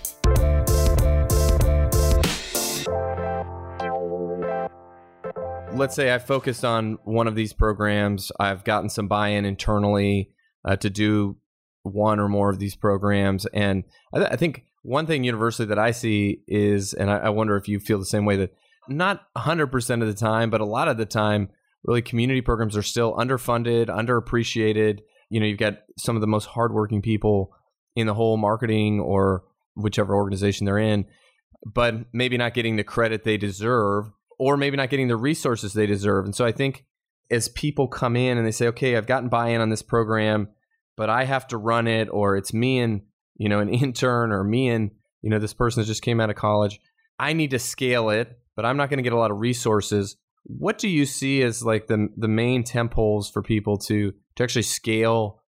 Let's 5.76 5.96
say 5.96 6.14
I 6.14 6.20
focused 6.20 6.64
on 6.64 7.00
one 7.04 7.28
of 7.28 7.36
these 7.36 7.52
programs. 7.52 8.32
I've 8.40 8.64
gotten 8.64 8.90
some 8.90 9.08
buy-in 9.08 9.46
internally 9.46 10.32
uh, 10.64 10.76
to 10.78 10.90
do 10.90 11.38
one 11.82 12.20
or 12.20 12.30
more 12.30 12.50
of 12.50 12.60
these 12.60 12.76
programs, 12.76 13.46
and 13.48 13.84
I, 14.14 14.20
th- 14.20 14.32
I, 14.32 14.36
think 14.36 14.66
one 14.84 15.06
thing 15.06 15.24
universally 15.24 15.68
that 15.68 15.80
I 15.80 15.92
see 15.92 16.42
is, 16.48 16.94
and 16.94 17.10
I, 17.10 17.18
I 17.18 17.30
wonder 17.30 17.58
if 17.58 17.68
you 17.68 17.80
feel 17.80 18.00
the 18.00 18.06
same 18.06 18.26
way 18.26 18.38
that 18.38 18.54
not 18.88 19.24
100% 19.36 20.02
of 20.02 20.08
the 20.08 20.14
time, 20.14 20.50
but 20.50 20.62
a 20.62 20.66
lot 20.66 20.88
of 20.88 20.98
the 20.98 21.06
time, 21.06 21.50
really 21.84 22.02
community 22.02 22.42
programs 22.42 22.78
are 22.78 22.84
still 22.84 23.16
underfunded, 23.16 23.88
underappreciated. 23.88 25.00
You 25.30 25.40
know, 25.40 25.46
you've 25.46 25.58
got 25.58 25.80
some 25.98 26.16
of 26.16 26.22
the 26.22 26.28
most 26.28 26.46
hardworking 26.46 27.02
people 27.02 27.52
in 27.96 28.08
the 28.08 28.14
whole 28.14 28.38
marketing 28.38 29.00
or 29.00 29.44
whichever 29.76 30.16
organization 30.16 30.66
they're 30.66 30.78
in, 30.78 31.06
but 31.66 31.96
maybe 32.14 32.38
not 32.38 32.54
getting 32.54 32.76
the 32.76 32.84
credit 32.84 33.24
they 33.24 33.38
deserve 33.38 34.12
or 34.40 34.58
maybe 34.58 34.78
not 34.78 34.90
getting 34.90 35.08
the 35.08 35.18
resources 35.18 35.74
they 35.74 35.86
deserve. 35.86 36.26
And 36.26 36.36
so 36.36 36.46
I 36.46 36.52
think 36.52 36.86
as 37.32 37.48
people 37.50 37.88
come 37.88 38.16
in 38.16 38.38
and 38.38 38.46
they 38.46 38.52
say, 38.52 38.68
okay, 38.68 38.96
I've 38.96 39.08
gotten 39.08 39.30
buy 39.30 39.50
in 39.50 39.62
on 39.62 39.70
this 39.70 39.82
program, 39.82 40.50
but 40.96 41.10
I 41.10 41.24
have 41.26 41.48
to 41.48 41.58
run 41.58 41.88
it, 41.88 42.10
or 42.12 42.38
it's 42.38 42.54
me 42.54 42.80
and, 42.80 43.02
you 43.36 43.50
know, 43.50 43.60
an 43.60 43.70
intern, 43.74 44.32
or 44.32 44.44
me 44.44 44.70
and, 44.70 44.92
you 45.22 45.30
know, 45.30 45.40
this 45.40 45.54
person 45.54 45.82
that 45.82 45.88
just 45.88 46.02
came 46.02 46.20
out 46.20 46.30
of 46.30 46.36
college. 46.36 46.80
I 47.20 47.34
need 47.34 47.52
to 47.52 47.60
scale 47.60 48.10
it, 48.10 48.40
but 48.56 48.66
I'm 48.66 48.78
not 48.78 48.90
going 48.90 48.98
to 48.98 49.04
get 49.04 49.14
a 49.14 49.18
lot 49.18 49.32
of 49.32 49.40
resources. 49.40 50.18
What 50.44 50.78
do 50.78 50.90
you 50.90 51.06
see 51.06 51.42
as 51.42 51.64
like 51.64 51.88
the 51.88 52.10
the 52.18 52.28
main 52.28 52.66
temples 52.66 53.30
for 53.30 53.42
people 53.42 53.78
to 53.78 54.14
to 54.36 54.44
actually 54.44 54.64
scale 54.64 55.42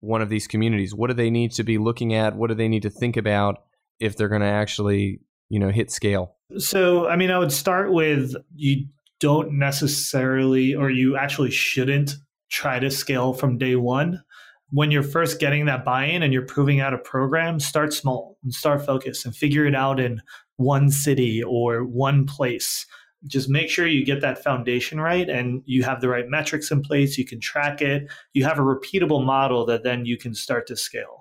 one 0.00 0.22
of 0.22 0.28
these 0.28 0.46
communities? 0.46 0.94
What 0.94 1.08
do 1.08 1.14
they 1.14 1.30
need 1.30 1.52
to 1.52 1.62
be 1.62 1.78
looking 1.78 2.14
at? 2.14 2.34
What 2.34 2.48
do 2.48 2.54
they 2.54 2.68
need 2.68 2.82
to 2.82 2.90
think 2.90 3.16
about 3.16 3.62
if 4.00 4.16
they're 4.16 4.28
going 4.28 4.40
to 4.40 4.46
actually, 4.46 5.20
you 5.50 5.58
know, 5.58 5.68
hit 5.68 5.90
scale? 5.90 6.36
So, 6.56 7.06
I 7.06 7.16
mean, 7.16 7.30
I 7.30 7.38
would 7.38 7.52
start 7.52 7.92
with 7.92 8.34
you 8.54 8.86
don't 9.20 9.52
necessarily, 9.52 10.74
or 10.74 10.90
you 10.90 11.16
actually 11.16 11.50
shouldn't 11.50 12.14
try 12.50 12.78
to 12.78 12.90
scale 12.90 13.34
from 13.34 13.58
day 13.58 13.76
one. 13.76 14.22
When 14.70 14.90
you're 14.90 15.02
first 15.02 15.40
getting 15.40 15.66
that 15.66 15.84
buy 15.84 16.06
in 16.06 16.22
and 16.22 16.32
you're 16.32 16.46
proving 16.46 16.80
out 16.80 16.94
a 16.94 16.98
program, 16.98 17.60
start 17.60 17.92
small 17.92 18.38
and 18.42 18.54
start 18.54 18.86
focused 18.86 19.26
and 19.26 19.36
figure 19.36 19.66
it 19.66 19.74
out 19.74 20.00
in 20.00 20.22
one 20.56 20.90
city 20.90 21.42
or 21.42 21.84
one 21.84 22.24
place. 22.24 22.86
Just 23.26 23.50
make 23.50 23.68
sure 23.68 23.86
you 23.86 24.04
get 24.04 24.22
that 24.22 24.42
foundation 24.42 25.00
right 25.00 25.28
and 25.28 25.62
you 25.66 25.82
have 25.82 26.00
the 26.00 26.08
right 26.08 26.28
metrics 26.28 26.70
in 26.70 26.82
place. 26.82 27.18
You 27.18 27.26
can 27.26 27.40
track 27.40 27.82
it. 27.82 28.10
You 28.32 28.44
have 28.44 28.58
a 28.58 28.62
repeatable 28.62 29.24
model 29.24 29.66
that 29.66 29.82
then 29.82 30.06
you 30.06 30.16
can 30.16 30.34
start 30.34 30.66
to 30.68 30.76
scale 30.76 31.19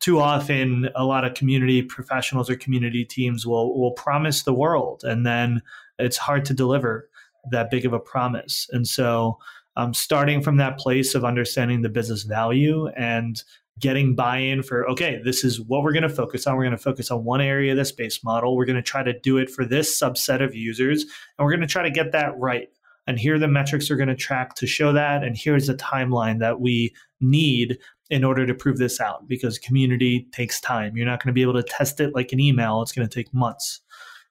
too 0.00 0.20
often 0.20 0.88
a 0.94 1.04
lot 1.04 1.24
of 1.24 1.34
community 1.34 1.82
professionals 1.82 2.50
or 2.50 2.56
community 2.56 3.04
teams 3.04 3.46
will 3.46 3.78
will 3.78 3.92
promise 3.92 4.42
the 4.42 4.52
world 4.52 5.02
and 5.04 5.24
then 5.24 5.62
it's 5.98 6.16
hard 6.16 6.44
to 6.46 6.54
deliver 6.54 7.08
that 7.50 7.70
big 7.70 7.84
of 7.84 7.92
a 7.92 8.00
promise. 8.00 8.68
And 8.72 8.86
so 8.86 9.38
um, 9.76 9.92
starting 9.92 10.40
from 10.40 10.56
that 10.58 10.78
place 10.78 11.14
of 11.14 11.24
understanding 11.24 11.82
the 11.82 11.88
business 11.88 12.22
value 12.22 12.88
and 12.96 13.42
getting 13.80 14.14
buy-in 14.14 14.62
for 14.62 14.88
okay 14.88 15.20
this 15.24 15.42
is 15.42 15.60
what 15.60 15.82
we're 15.82 15.92
going 15.92 16.04
to 16.04 16.08
focus 16.08 16.46
on. 16.46 16.56
We're 16.56 16.62
going 16.62 16.76
to 16.76 16.82
focus 16.82 17.10
on 17.10 17.24
one 17.24 17.40
area 17.40 17.72
of 17.72 17.76
the 17.76 17.84
space 17.84 18.22
model. 18.22 18.56
We're 18.56 18.66
going 18.66 18.76
to 18.76 18.82
try 18.82 19.02
to 19.02 19.18
do 19.18 19.36
it 19.36 19.50
for 19.50 19.64
this 19.64 20.00
subset 20.00 20.42
of 20.42 20.54
users 20.54 21.02
and 21.02 21.44
we're 21.44 21.50
going 21.50 21.60
to 21.60 21.66
try 21.66 21.82
to 21.82 21.90
get 21.90 22.12
that 22.12 22.38
right. 22.38 22.68
And 23.08 23.18
here 23.18 23.36
the 23.36 23.48
metrics 23.48 23.90
are 23.90 23.96
going 23.96 24.08
to 24.08 24.14
track 24.14 24.54
to 24.56 24.66
show 24.68 24.92
that 24.92 25.24
and 25.24 25.36
here's 25.36 25.66
the 25.66 25.74
timeline 25.74 26.38
that 26.38 26.60
we 26.60 26.94
need 27.20 27.78
in 28.10 28.24
order 28.24 28.46
to 28.46 28.54
prove 28.54 28.78
this 28.78 29.00
out 29.00 29.26
because 29.28 29.58
community 29.58 30.28
takes 30.32 30.60
time 30.60 30.96
you're 30.96 31.06
not 31.06 31.22
going 31.22 31.28
to 31.28 31.34
be 31.34 31.42
able 31.42 31.54
to 31.54 31.62
test 31.62 32.00
it 32.00 32.14
like 32.14 32.32
an 32.32 32.40
email 32.40 32.82
it's 32.82 32.92
going 32.92 33.06
to 33.06 33.14
take 33.14 33.32
months 33.32 33.80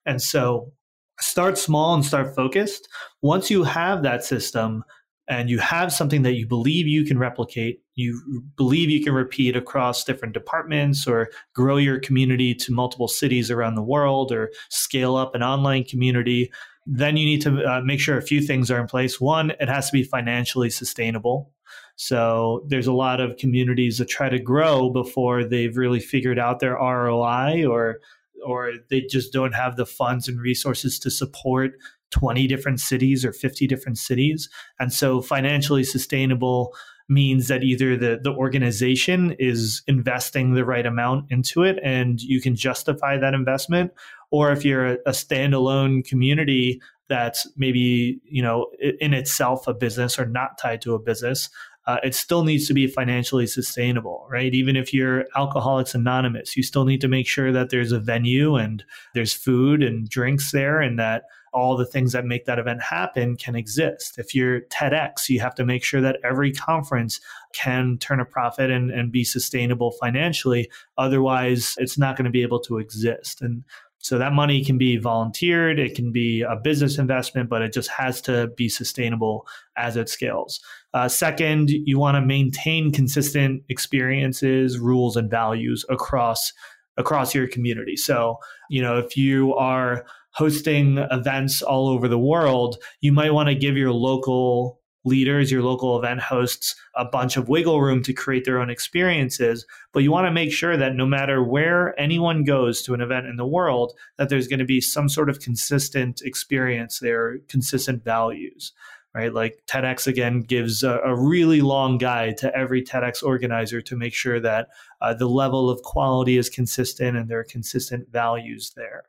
and 0.06 0.20
so 0.20 0.72
start 1.20 1.56
small 1.56 1.94
and 1.94 2.04
start 2.04 2.34
focused 2.34 2.88
once 3.22 3.50
you 3.50 3.64
have 3.64 4.02
that 4.02 4.24
system 4.24 4.84
and 5.28 5.48
you 5.48 5.58
have 5.58 5.92
something 5.92 6.22
that 6.22 6.34
you 6.34 6.46
believe 6.46 6.86
you 6.86 7.04
can 7.04 7.18
replicate, 7.18 7.82
you 7.94 8.42
believe 8.56 8.90
you 8.90 9.02
can 9.02 9.14
repeat 9.14 9.56
across 9.56 10.04
different 10.04 10.34
departments 10.34 11.06
or 11.06 11.30
grow 11.54 11.76
your 11.76 11.98
community 11.98 12.54
to 12.54 12.72
multiple 12.72 13.08
cities 13.08 13.50
around 13.50 13.74
the 13.74 13.82
world 13.82 14.32
or 14.32 14.50
scale 14.68 15.16
up 15.16 15.34
an 15.34 15.42
online 15.42 15.84
community, 15.84 16.52
then 16.86 17.16
you 17.16 17.24
need 17.24 17.40
to 17.40 17.64
uh, 17.64 17.80
make 17.80 18.00
sure 18.00 18.18
a 18.18 18.22
few 18.22 18.42
things 18.42 18.70
are 18.70 18.80
in 18.80 18.86
place. 18.86 19.18
One, 19.18 19.52
it 19.52 19.68
has 19.68 19.86
to 19.86 19.92
be 19.92 20.02
financially 20.02 20.68
sustainable. 20.68 21.53
So 21.96 22.64
there's 22.68 22.86
a 22.86 22.92
lot 22.92 23.20
of 23.20 23.36
communities 23.36 23.98
that 23.98 24.08
try 24.08 24.28
to 24.28 24.38
grow 24.38 24.90
before 24.90 25.44
they've 25.44 25.76
really 25.76 26.00
figured 26.00 26.38
out 26.38 26.60
their 26.60 26.74
ROI 26.74 27.66
or 27.66 28.00
or 28.44 28.72
they 28.90 29.00
just 29.00 29.32
don't 29.32 29.54
have 29.54 29.76
the 29.76 29.86
funds 29.86 30.28
and 30.28 30.38
resources 30.38 30.98
to 30.98 31.10
support 31.10 31.72
20 32.10 32.46
different 32.46 32.78
cities 32.78 33.24
or 33.24 33.32
50 33.32 33.66
different 33.66 33.96
cities. 33.96 34.50
And 34.78 34.92
so 34.92 35.22
financially 35.22 35.82
sustainable 35.82 36.74
means 37.08 37.48
that 37.48 37.62
either 37.62 37.96
the, 37.96 38.20
the 38.22 38.32
organization 38.32 39.34
is 39.38 39.82
investing 39.86 40.54
the 40.54 40.64
right 40.64 40.86
amount 40.86 41.30
into 41.30 41.62
it 41.62 41.78
and 41.82 42.20
you 42.20 42.40
can 42.40 42.54
justify 42.54 43.18
that 43.18 43.34
investment, 43.34 43.92
or 44.30 44.52
if 44.52 44.64
you're 44.64 44.86
a, 44.86 44.98
a 45.06 45.10
standalone 45.10 46.06
community 46.06 46.80
that's 47.08 47.46
maybe 47.56 48.18
you 48.24 48.42
know 48.42 48.70
in 49.00 49.12
itself 49.12 49.66
a 49.68 49.74
business 49.74 50.18
or 50.18 50.24
not 50.24 50.56
tied 50.56 50.80
to 50.80 50.94
a 50.94 50.98
business 50.98 51.50
uh, 51.86 51.98
it 52.02 52.14
still 52.14 52.44
needs 52.44 52.66
to 52.66 52.74
be 52.74 52.86
financially 52.86 53.46
sustainable, 53.46 54.26
right? 54.30 54.54
Even 54.54 54.76
if 54.76 54.94
you're 54.94 55.26
Alcoholics 55.36 55.94
Anonymous, 55.94 56.56
you 56.56 56.62
still 56.62 56.84
need 56.84 57.00
to 57.00 57.08
make 57.08 57.26
sure 57.26 57.52
that 57.52 57.70
there's 57.70 57.92
a 57.92 57.98
venue 57.98 58.56
and 58.56 58.84
there's 59.14 59.34
food 59.34 59.82
and 59.82 60.08
drinks 60.08 60.52
there 60.52 60.80
and 60.80 60.98
that 60.98 61.24
all 61.52 61.76
the 61.76 61.86
things 61.86 62.12
that 62.12 62.24
make 62.24 62.46
that 62.46 62.58
event 62.58 62.82
happen 62.82 63.36
can 63.36 63.54
exist. 63.54 64.18
If 64.18 64.34
you're 64.34 64.62
TEDx, 64.62 65.28
you 65.28 65.40
have 65.40 65.54
to 65.54 65.64
make 65.64 65.84
sure 65.84 66.00
that 66.00 66.18
every 66.24 66.52
conference 66.52 67.20
can 67.52 67.96
turn 67.98 68.18
a 68.18 68.24
profit 68.24 68.70
and, 68.70 68.90
and 68.90 69.12
be 69.12 69.22
sustainable 69.22 69.92
financially. 69.92 70.68
Otherwise, 70.98 71.76
it's 71.78 71.96
not 71.96 72.16
going 72.16 72.24
to 72.24 72.30
be 72.30 72.42
able 72.42 72.60
to 72.60 72.78
exist. 72.78 73.40
And 73.40 73.62
so 74.04 74.18
that 74.18 74.34
money 74.34 74.62
can 74.62 74.76
be 74.76 74.98
volunteered, 74.98 75.78
it 75.78 75.94
can 75.94 76.12
be 76.12 76.42
a 76.42 76.56
business 76.56 76.98
investment, 76.98 77.48
but 77.48 77.62
it 77.62 77.72
just 77.72 77.88
has 77.88 78.20
to 78.20 78.48
be 78.48 78.68
sustainable 78.68 79.46
as 79.78 79.96
it 79.96 80.10
scales. 80.10 80.60
Uh, 80.92 81.08
second, 81.08 81.70
you 81.70 81.98
want 81.98 82.14
to 82.14 82.20
maintain 82.20 82.92
consistent 82.92 83.62
experiences, 83.70 84.78
rules, 84.78 85.16
and 85.16 85.30
values 85.30 85.86
across 85.88 86.52
across 86.98 87.34
your 87.34 87.48
community. 87.48 87.96
So, 87.96 88.36
you 88.68 88.82
know, 88.82 88.98
if 88.98 89.16
you 89.16 89.54
are 89.54 90.04
hosting 90.32 90.98
events 91.10 91.62
all 91.62 91.88
over 91.88 92.06
the 92.06 92.18
world, 92.18 92.76
you 93.00 93.10
might 93.10 93.32
want 93.32 93.48
to 93.48 93.54
give 93.54 93.74
your 93.74 93.90
local 93.90 94.78
leaders, 95.04 95.50
your 95.50 95.62
local 95.62 95.98
event 95.98 96.20
hosts, 96.20 96.74
a 96.94 97.04
bunch 97.04 97.36
of 97.36 97.48
wiggle 97.48 97.80
room 97.80 98.02
to 98.02 98.12
create 98.12 98.44
their 98.44 98.58
own 98.58 98.70
experiences. 98.70 99.66
But 99.92 100.02
you 100.02 100.10
want 100.10 100.26
to 100.26 100.32
make 100.32 100.52
sure 100.52 100.76
that 100.76 100.94
no 100.94 101.06
matter 101.06 101.42
where 101.42 101.98
anyone 102.00 102.44
goes 102.44 102.82
to 102.82 102.94
an 102.94 103.00
event 103.00 103.26
in 103.26 103.36
the 103.36 103.46
world, 103.46 103.92
that 104.16 104.28
there's 104.28 104.48
going 104.48 104.58
to 104.58 104.64
be 104.64 104.80
some 104.80 105.08
sort 105.08 105.28
of 105.28 105.40
consistent 105.40 106.22
experience 106.22 106.98
there, 106.98 107.38
consistent 107.48 108.04
values. 108.04 108.72
Right, 109.16 109.32
like 109.32 109.62
TEDx 109.68 110.08
again 110.08 110.40
gives 110.40 110.82
a, 110.82 110.98
a 111.04 111.14
really 111.14 111.60
long 111.60 111.98
guide 111.98 112.36
to 112.38 112.52
every 112.52 112.82
TEDx 112.82 113.22
organizer 113.22 113.80
to 113.80 113.96
make 113.96 114.12
sure 114.12 114.40
that 114.40 114.70
uh, 115.00 115.14
the 115.14 115.28
level 115.28 115.70
of 115.70 115.82
quality 115.82 116.36
is 116.36 116.50
consistent 116.50 117.16
and 117.16 117.28
there 117.28 117.38
are 117.38 117.44
consistent 117.44 118.10
values 118.10 118.72
there. 118.74 119.04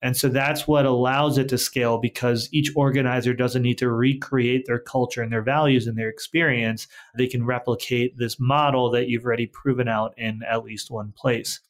And 0.00 0.16
so 0.16 0.28
that's 0.28 0.68
what 0.68 0.86
allows 0.86 1.38
it 1.38 1.48
to 1.48 1.58
scale 1.58 1.98
because 1.98 2.48
each 2.52 2.70
organizer 2.76 3.34
doesn't 3.34 3.62
need 3.62 3.78
to 3.78 3.90
recreate 3.90 4.64
their 4.66 4.78
culture 4.78 5.22
and 5.22 5.32
their 5.32 5.42
values 5.42 5.86
and 5.86 5.98
their 5.98 6.08
experience. 6.08 6.86
They 7.16 7.26
can 7.26 7.44
replicate 7.44 8.16
this 8.16 8.38
model 8.38 8.90
that 8.92 9.08
you've 9.08 9.24
already 9.24 9.46
proven 9.46 9.88
out 9.88 10.14
in 10.16 10.40
at 10.48 10.64
least 10.64 10.90
one 10.90 11.12
place. 11.16 11.60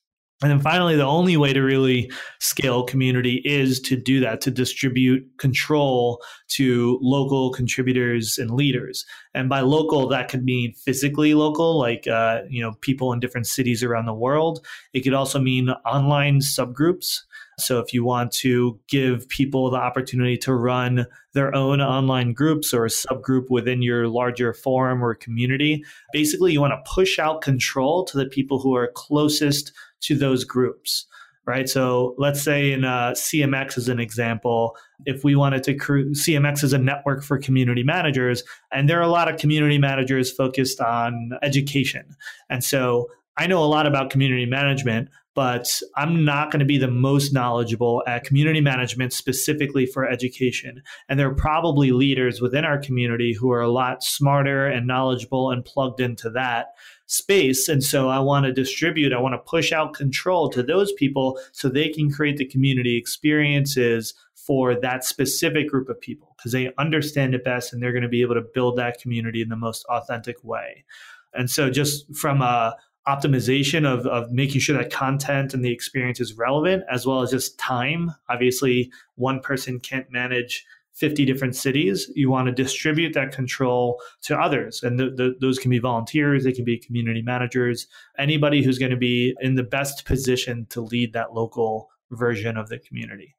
And 0.40 0.52
then 0.52 0.61
finally, 0.61 0.94
the 0.94 1.02
only 1.02 1.37
way 1.37 1.52
to 1.52 1.61
really 1.61 2.12
scale 2.38 2.85
community 2.85 3.42
is 3.44 3.80
to 3.80 3.97
do 3.97 4.20
that, 4.20 4.40
to 4.42 4.52
distribute 4.52 5.26
control 5.38 6.23
to 6.50 6.97
local 7.02 7.50
contributors 7.50 8.38
and 8.38 8.52
leaders. 8.52 9.04
And 9.35 9.49
by 9.49 9.62
local, 9.62 10.06
that 10.08 10.28
could 10.28 10.44
mean 10.44 10.75
physically 10.75 11.35
local, 11.35 11.76
like 11.76 12.06
uh, 12.06 12.42
you 12.49 12.62
know 12.62 12.75
people 12.82 13.12
in 13.12 13.18
different 13.18 13.49
cities 13.49 13.82
around 13.82 14.06
the 14.06 14.14
world. 14.14 14.64
It 14.92 15.00
could 15.00 15.12
also 15.12 15.40
mean 15.40 15.70
online 15.85 16.38
subgroups 16.38 17.23
so 17.58 17.78
if 17.80 17.92
you 17.92 18.04
want 18.04 18.32
to 18.32 18.78
give 18.88 19.28
people 19.28 19.70
the 19.70 19.76
opportunity 19.76 20.36
to 20.38 20.54
run 20.54 21.06
their 21.32 21.54
own 21.54 21.80
online 21.80 22.32
groups 22.32 22.72
or 22.72 22.84
a 22.84 22.88
subgroup 22.88 23.50
within 23.50 23.82
your 23.82 24.08
larger 24.08 24.52
forum 24.52 25.02
or 25.02 25.14
community, 25.14 25.84
basically 26.12 26.52
you 26.52 26.60
want 26.60 26.72
to 26.72 26.90
push 26.90 27.18
out 27.18 27.42
control 27.42 28.04
to 28.04 28.16
the 28.16 28.26
people 28.26 28.58
who 28.60 28.74
are 28.74 28.92
closest 28.94 29.72
to 30.00 30.14
those 30.16 30.44
groups 30.44 31.06
right? 31.48 31.66
So 31.66 32.14
let's 32.18 32.42
say 32.42 32.72
in 32.72 32.84
uh, 32.84 33.12
CMX 33.12 33.78
as 33.78 33.88
an 33.88 33.98
example, 33.98 34.76
if 35.06 35.24
we 35.24 35.34
wanted 35.34 35.62
to 35.62 35.74
create 35.74 36.08
CMX 36.08 36.62
is 36.62 36.74
a 36.74 36.78
network 36.78 37.24
for 37.24 37.38
community 37.38 37.82
managers, 37.82 38.42
and 38.70 38.86
there 38.86 38.98
are 38.98 39.02
a 39.02 39.08
lot 39.08 39.32
of 39.32 39.40
community 39.40 39.78
managers 39.78 40.30
focused 40.30 40.78
on 40.78 41.30
education. 41.40 42.04
And 42.50 42.62
so 42.62 43.08
I 43.38 43.46
know 43.46 43.64
a 43.64 43.66
lot 43.66 43.86
about 43.86 44.10
community 44.10 44.44
management, 44.44 45.08
but 45.38 45.80
I'm 45.95 46.25
not 46.25 46.50
going 46.50 46.59
to 46.59 46.66
be 46.66 46.78
the 46.78 46.90
most 46.90 47.33
knowledgeable 47.33 48.02
at 48.09 48.25
community 48.25 48.61
management 48.61 49.12
specifically 49.12 49.87
for 49.87 50.04
education. 50.04 50.83
And 51.09 51.16
there 51.16 51.28
are 51.28 51.35
probably 51.37 51.92
leaders 51.92 52.40
within 52.40 52.64
our 52.64 52.76
community 52.76 53.35
who 53.35 53.52
are 53.52 53.61
a 53.61 53.71
lot 53.71 54.02
smarter 54.02 54.66
and 54.66 54.88
knowledgeable 54.88 55.52
and 55.52 55.64
plugged 55.64 56.00
into 56.00 56.28
that 56.30 56.71
space. 57.07 57.68
And 57.68 57.85
so 57.85 58.09
I 58.09 58.18
want 58.18 58.47
to 58.47 58.52
distribute, 58.52 59.12
I 59.12 59.21
want 59.21 59.35
to 59.35 59.49
push 59.49 59.71
out 59.71 59.95
control 59.95 60.50
to 60.50 60.61
those 60.61 60.90
people 60.95 61.38
so 61.52 61.68
they 61.68 61.88
can 61.88 62.11
create 62.11 62.38
the 62.38 62.45
community 62.45 62.97
experiences 62.97 64.14
for 64.35 64.75
that 64.75 65.04
specific 65.04 65.68
group 65.68 65.88
of 65.88 66.00
people 66.00 66.35
because 66.37 66.50
they 66.50 66.73
understand 66.78 67.37
it 67.37 67.45
best 67.45 67.73
and 67.73 67.80
they're 67.80 67.92
going 67.92 68.02
to 68.02 68.09
be 68.09 68.23
able 68.23 68.35
to 68.35 68.45
build 68.54 68.76
that 68.76 69.00
community 69.00 69.40
in 69.40 69.50
the 69.50 69.57
most 69.57 69.85
authentic 69.85 70.42
way. 70.42 70.85
And 71.33 71.49
so, 71.49 71.71
just 71.71 72.12
from 72.16 72.42
a 72.42 72.75
optimization 73.08 73.86
of, 73.86 74.06
of 74.06 74.30
making 74.30 74.60
sure 74.60 74.76
that 74.76 74.92
content 74.92 75.54
and 75.54 75.64
the 75.64 75.72
experience 75.72 76.20
is 76.20 76.34
relevant 76.34 76.84
as 76.90 77.06
well 77.06 77.22
as 77.22 77.30
just 77.30 77.58
time. 77.58 78.12
Obviously 78.28 78.92
one 79.14 79.40
person 79.40 79.80
can't 79.80 80.10
manage 80.12 80.66
50 80.92 81.24
different 81.24 81.56
cities. 81.56 82.10
You 82.14 82.28
want 82.28 82.46
to 82.46 82.52
distribute 82.52 83.14
that 83.14 83.32
control 83.32 84.00
to 84.22 84.38
others 84.38 84.82
and 84.82 85.00
those 85.40 85.58
can 85.58 85.70
be 85.70 85.78
volunteers 85.78 86.44
they 86.44 86.52
can 86.52 86.64
be 86.64 86.76
community 86.76 87.22
managers 87.22 87.86
anybody 88.18 88.62
who's 88.62 88.78
going 88.78 88.90
to 88.90 88.96
be 88.96 89.34
in 89.40 89.54
the 89.54 89.62
best 89.62 90.04
position 90.04 90.66
to 90.70 90.80
lead 90.80 91.12
that 91.12 91.32
local 91.32 91.88
version 92.10 92.56
of 92.56 92.68
the 92.68 92.78
community 92.78 93.38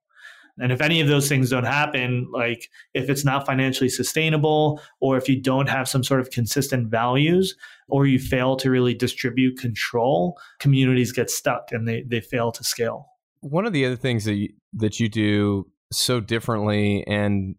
and 0.60 0.72
if 0.72 0.82
any 0.82 1.02
of 1.02 1.08
those 1.08 1.30
things 1.30 1.50
don't 1.50 1.66
happen, 1.66 2.28
like 2.34 2.70
if 2.94 3.10
it's 3.10 3.24
not 3.24 3.46
financially 3.46 3.90
sustainable, 3.90 4.82
or 5.00 5.18
if 5.18 5.30
you 5.30 5.42
don't 5.42 5.70
have 5.70 5.88
some 5.88 6.04
sort 6.04 6.20
of 6.20 6.30
consistent 6.32 6.90
values, 6.90 7.56
or 7.88 8.06
you 8.06 8.20
fail 8.20 8.56
to 8.58 8.70
really 8.70 8.94
distribute 8.94 9.58
control, 9.58 10.38
communities 10.60 11.12
get 11.12 11.30
stuck 11.30 11.72
and 11.72 11.88
they, 11.88 12.04
they 12.04 12.22
fail 12.22 12.52
to 12.52 12.64
scale. 12.64 13.08
One 13.42 13.66
of 13.66 13.74
the 13.74 13.86
other 13.86 13.96
things 13.96 14.26
that 14.26 14.36
you, 14.36 14.50
that 14.74 15.00
you 15.00 15.10
do 15.10 15.68
so 15.92 16.20
differently 16.20 17.04
and 17.08 17.56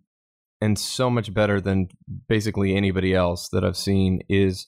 and 0.61 0.79
so 0.79 1.09
much 1.09 1.33
better 1.33 1.59
than 1.59 1.89
basically 2.29 2.77
anybody 2.77 3.15
else 3.15 3.49
that 3.49 3.65
I've 3.65 3.79
seen 3.79 4.21
is 4.29 4.67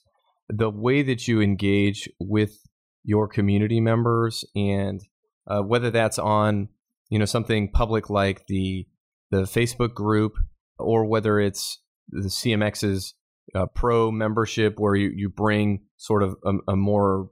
the 0.49 0.69
way 0.69 1.03
that 1.03 1.27
you 1.27 1.39
engage 1.39 2.09
with 2.19 2.57
your 3.03 3.27
community 3.27 3.79
members 3.79 4.43
and 4.55 5.01
uh, 5.45 5.61
whether 5.61 5.91
that's 5.91 6.17
on 6.17 6.69
you 7.13 7.19
know 7.19 7.25
something 7.25 7.69
public 7.69 8.09
like 8.09 8.47
the 8.47 8.87
the 9.29 9.43
Facebook 9.43 9.93
group 9.93 10.33
or 10.79 11.05
whether 11.05 11.39
it's 11.39 11.79
the 12.09 12.27
CMX's 12.27 13.13
uh, 13.53 13.67
pro 13.67 14.11
membership 14.11 14.79
where 14.79 14.95
you, 14.95 15.11
you 15.15 15.29
bring 15.29 15.81
sort 15.95 16.23
of 16.23 16.35
a, 16.43 16.71
a 16.71 16.75
more 16.75 17.29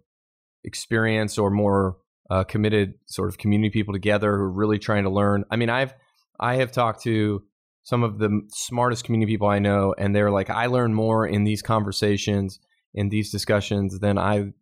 experienced 0.64 1.40
or 1.40 1.50
more 1.50 1.98
uh, 2.30 2.44
committed 2.44 2.94
sort 3.08 3.28
of 3.28 3.40
community 3.40 3.72
people 3.72 3.92
together 3.92 4.38
who 4.38 4.44
are 4.44 4.52
really 4.52 4.78
trying 4.78 5.04
to 5.04 5.10
learn. 5.10 5.46
I 5.50 5.56
mean, 5.56 5.72
I've 5.72 5.96
I 6.40 6.58
have 6.58 6.72
talked 6.72 7.02
to 7.06 7.42
some 7.82 8.04
of 8.04 8.20
the 8.20 8.42
smartest 8.50 9.04
community 9.04 9.34
people 9.34 9.48
I 9.48 9.58
know, 9.58 9.96
and 9.98 10.16
they're 10.16 10.30
like, 10.30 10.52
I 10.52 10.68
learn 10.68 10.94
more 10.94 11.26
in 11.26 11.44
these 11.44 11.64
conversations, 11.64 12.60
in 12.94 13.10
these 13.10 13.32
discussions 13.32 13.98
than 13.98 14.20
I 14.20 14.54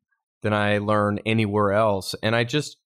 than 0.43 0.53
I 0.53 0.77
learn 0.77 1.19
anywhere 1.25 1.73
else. 1.73 2.15
And 2.23 2.37
I 2.37 2.45
just 2.45 2.77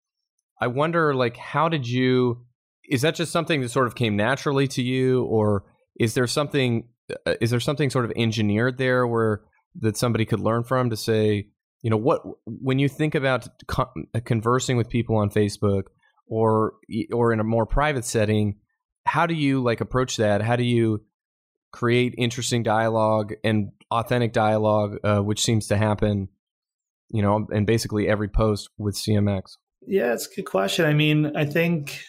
I 0.63 0.67
wonder, 0.67 1.13
like, 1.13 1.35
how 1.35 1.67
did 1.67 1.85
you? 1.85 2.45
Is 2.89 3.01
that 3.01 3.15
just 3.15 3.33
something 3.33 3.59
that 3.59 3.69
sort 3.69 3.85
of 3.85 3.95
came 3.95 4.15
naturally 4.15 4.65
to 4.69 4.81
you, 4.81 5.25
or 5.25 5.65
is 5.99 6.13
there 6.13 6.25
something? 6.25 6.87
Uh, 7.25 7.35
is 7.41 7.51
there 7.51 7.59
something 7.59 7.89
sort 7.89 8.05
of 8.05 8.13
engineered 8.15 8.77
there 8.77 9.05
where 9.05 9.41
that 9.81 9.97
somebody 9.97 10.23
could 10.23 10.39
learn 10.39 10.63
from 10.63 10.89
to 10.89 10.95
say, 10.95 11.47
you 11.81 11.89
know, 11.89 11.97
what 11.97 12.21
when 12.45 12.79
you 12.79 12.87
think 12.87 13.13
about 13.13 13.45
con- 13.67 14.07
conversing 14.23 14.77
with 14.77 14.87
people 14.87 15.17
on 15.17 15.29
Facebook 15.29 15.83
or 16.27 16.75
or 17.11 17.33
in 17.33 17.41
a 17.41 17.43
more 17.43 17.65
private 17.65 18.05
setting, 18.05 18.55
how 19.05 19.25
do 19.25 19.33
you 19.33 19.61
like 19.61 19.81
approach 19.81 20.15
that? 20.15 20.41
How 20.41 20.55
do 20.55 20.63
you 20.63 21.03
create 21.73 22.15
interesting 22.17 22.63
dialogue 22.63 23.33
and 23.43 23.71
authentic 23.91 24.31
dialogue, 24.31 24.95
uh, 25.03 25.19
which 25.19 25.41
seems 25.41 25.67
to 25.67 25.75
happen, 25.75 26.29
you 27.09 27.21
know, 27.21 27.47
in 27.51 27.65
basically 27.65 28.07
every 28.07 28.29
post 28.29 28.69
with 28.77 28.95
CMX? 28.95 29.57
Yeah, 29.87 30.13
it's 30.13 30.27
a 30.27 30.35
good 30.35 30.45
question. 30.45 30.85
I 30.85 30.93
mean, 30.93 31.35
I 31.35 31.45
think 31.45 31.99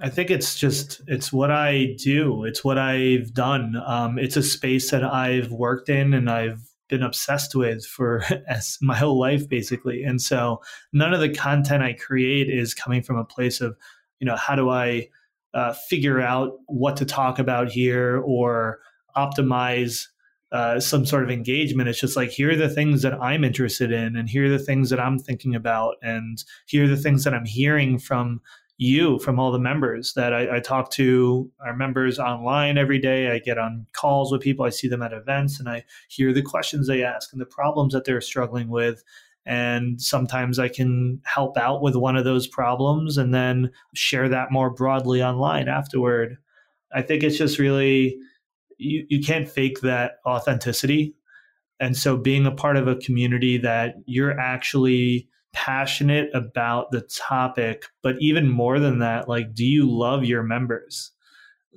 I 0.00 0.08
think 0.08 0.30
it's 0.30 0.58
just 0.58 1.00
it's 1.06 1.32
what 1.32 1.50
I 1.50 1.94
do. 1.98 2.44
It's 2.44 2.64
what 2.64 2.78
I've 2.78 3.32
done. 3.32 3.76
Um, 3.86 4.18
it's 4.18 4.36
a 4.36 4.42
space 4.42 4.90
that 4.90 5.04
I've 5.04 5.52
worked 5.52 5.88
in 5.88 6.12
and 6.12 6.28
I've 6.28 6.60
been 6.88 7.02
obsessed 7.02 7.54
with 7.54 7.86
for 7.86 8.22
as 8.48 8.78
my 8.82 8.96
whole 8.96 9.18
life, 9.18 9.48
basically. 9.48 10.02
And 10.02 10.20
so 10.20 10.60
none 10.92 11.14
of 11.14 11.20
the 11.20 11.32
content 11.32 11.82
I 11.82 11.94
create 11.94 12.50
is 12.50 12.74
coming 12.74 13.02
from 13.02 13.16
a 13.16 13.24
place 13.24 13.60
of, 13.60 13.76
you 14.18 14.26
know, 14.26 14.36
how 14.36 14.56
do 14.56 14.70
I 14.70 15.08
uh, 15.54 15.72
figure 15.72 16.20
out 16.20 16.58
what 16.66 16.96
to 16.96 17.04
talk 17.04 17.38
about 17.38 17.70
here 17.70 18.18
or 18.24 18.80
optimize 19.16 20.08
uh, 20.52 20.78
some 20.78 21.04
sort 21.06 21.24
of 21.24 21.30
engagement. 21.30 21.88
It's 21.88 22.00
just 22.00 22.16
like, 22.16 22.30
here 22.30 22.52
are 22.52 22.56
the 22.56 22.68
things 22.68 23.02
that 23.02 23.14
I'm 23.14 23.42
interested 23.42 23.90
in, 23.90 24.16
and 24.16 24.28
here 24.28 24.46
are 24.46 24.50
the 24.50 24.58
things 24.58 24.90
that 24.90 25.00
I'm 25.00 25.18
thinking 25.18 25.54
about, 25.54 25.96
and 26.02 26.44
here 26.66 26.84
are 26.84 26.88
the 26.88 26.96
things 26.96 27.24
that 27.24 27.34
I'm 27.34 27.46
hearing 27.46 27.98
from 27.98 28.40
you, 28.78 29.18
from 29.20 29.38
all 29.38 29.52
the 29.52 29.58
members 29.58 30.14
that 30.14 30.32
I, 30.32 30.56
I 30.56 30.60
talk 30.60 30.90
to 30.92 31.50
our 31.64 31.76
members 31.76 32.18
online 32.18 32.78
every 32.78 32.98
day. 32.98 33.30
I 33.30 33.38
get 33.38 33.58
on 33.58 33.86
calls 33.92 34.32
with 34.32 34.40
people, 34.40 34.64
I 34.64 34.70
see 34.70 34.88
them 34.88 35.02
at 35.02 35.12
events, 35.12 35.60
and 35.60 35.68
I 35.68 35.84
hear 36.08 36.32
the 36.32 36.42
questions 36.42 36.86
they 36.86 37.04
ask 37.04 37.32
and 37.32 37.40
the 37.40 37.46
problems 37.46 37.92
that 37.92 38.04
they're 38.04 38.20
struggling 38.20 38.68
with. 38.68 39.04
And 39.46 40.00
sometimes 40.00 40.58
I 40.58 40.68
can 40.68 41.20
help 41.24 41.56
out 41.56 41.82
with 41.82 41.96
one 41.96 42.16
of 42.16 42.24
those 42.24 42.46
problems 42.46 43.18
and 43.18 43.34
then 43.34 43.70
share 43.94 44.28
that 44.28 44.52
more 44.52 44.70
broadly 44.70 45.22
online 45.22 45.68
afterward. 45.68 46.38
I 46.94 47.02
think 47.02 47.22
it's 47.22 47.38
just 47.38 47.58
really, 47.58 48.16
you, 48.82 49.06
you 49.08 49.22
can't 49.22 49.48
fake 49.48 49.80
that 49.80 50.18
authenticity. 50.26 51.14
And 51.80 51.96
so 51.96 52.16
being 52.16 52.46
a 52.46 52.52
part 52.52 52.76
of 52.76 52.86
a 52.86 52.96
community 52.96 53.58
that 53.58 53.96
you're 54.06 54.38
actually 54.38 55.28
passionate 55.52 56.30
about 56.34 56.90
the 56.90 57.02
topic, 57.02 57.84
but 58.02 58.16
even 58.20 58.48
more 58.48 58.78
than 58.78 59.00
that, 59.00 59.28
like, 59.28 59.54
do 59.54 59.64
you 59.64 59.90
love 59.90 60.24
your 60.24 60.42
members? 60.42 61.10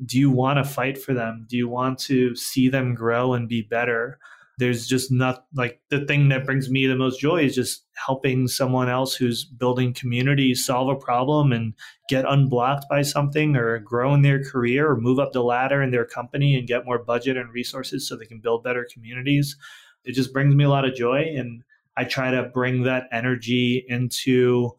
Do 0.05 0.19
you 0.19 0.29
want 0.29 0.57
to 0.57 0.69
fight 0.69 0.97
for 0.97 1.13
them? 1.13 1.45
Do 1.49 1.57
you 1.57 1.67
want 1.67 1.99
to 1.99 2.35
see 2.35 2.69
them 2.69 2.95
grow 2.95 3.33
and 3.33 3.49
be 3.49 3.61
better? 3.61 4.19
There's 4.57 4.87
just 4.87 5.11
not 5.11 5.45
like 5.53 5.81
the 5.89 6.05
thing 6.05 6.29
that 6.29 6.45
brings 6.45 6.69
me 6.69 6.87
the 6.87 6.95
most 6.95 7.19
joy 7.19 7.43
is 7.43 7.55
just 7.55 7.85
helping 8.05 8.47
someone 8.47 8.89
else 8.89 9.15
who's 9.15 9.43
building 9.43 9.93
community 9.93 10.53
solve 10.55 10.89
a 10.89 10.95
problem 10.95 11.51
and 11.51 11.73
get 12.09 12.25
unblocked 12.27 12.85
by 12.89 13.01
something 13.01 13.55
or 13.55 13.79
grow 13.79 14.13
in 14.13 14.21
their 14.21 14.43
career 14.43 14.89
or 14.89 14.99
move 14.99 15.19
up 15.19 15.33
the 15.33 15.43
ladder 15.43 15.81
in 15.81 15.91
their 15.91 16.05
company 16.05 16.57
and 16.57 16.67
get 16.67 16.85
more 16.85 16.99
budget 16.99 17.37
and 17.37 17.51
resources 17.51 18.07
so 18.07 18.15
they 18.15 18.25
can 18.25 18.39
build 18.39 18.63
better 18.63 18.87
communities. 18.91 19.57
It 20.03 20.13
just 20.13 20.33
brings 20.33 20.55
me 20.55 20.63
a 20.63 20.69
lot 20.69 20.85
of 20.85 20.95
joy 20.95 21.33
and 21.35 21.63
i 21.97 22.03
try 22.03 22.29
to 22.29 22.43
bring 22.43 22.83
that 22.83 23.07
energy 23.11 23.85
into 23.87 24.71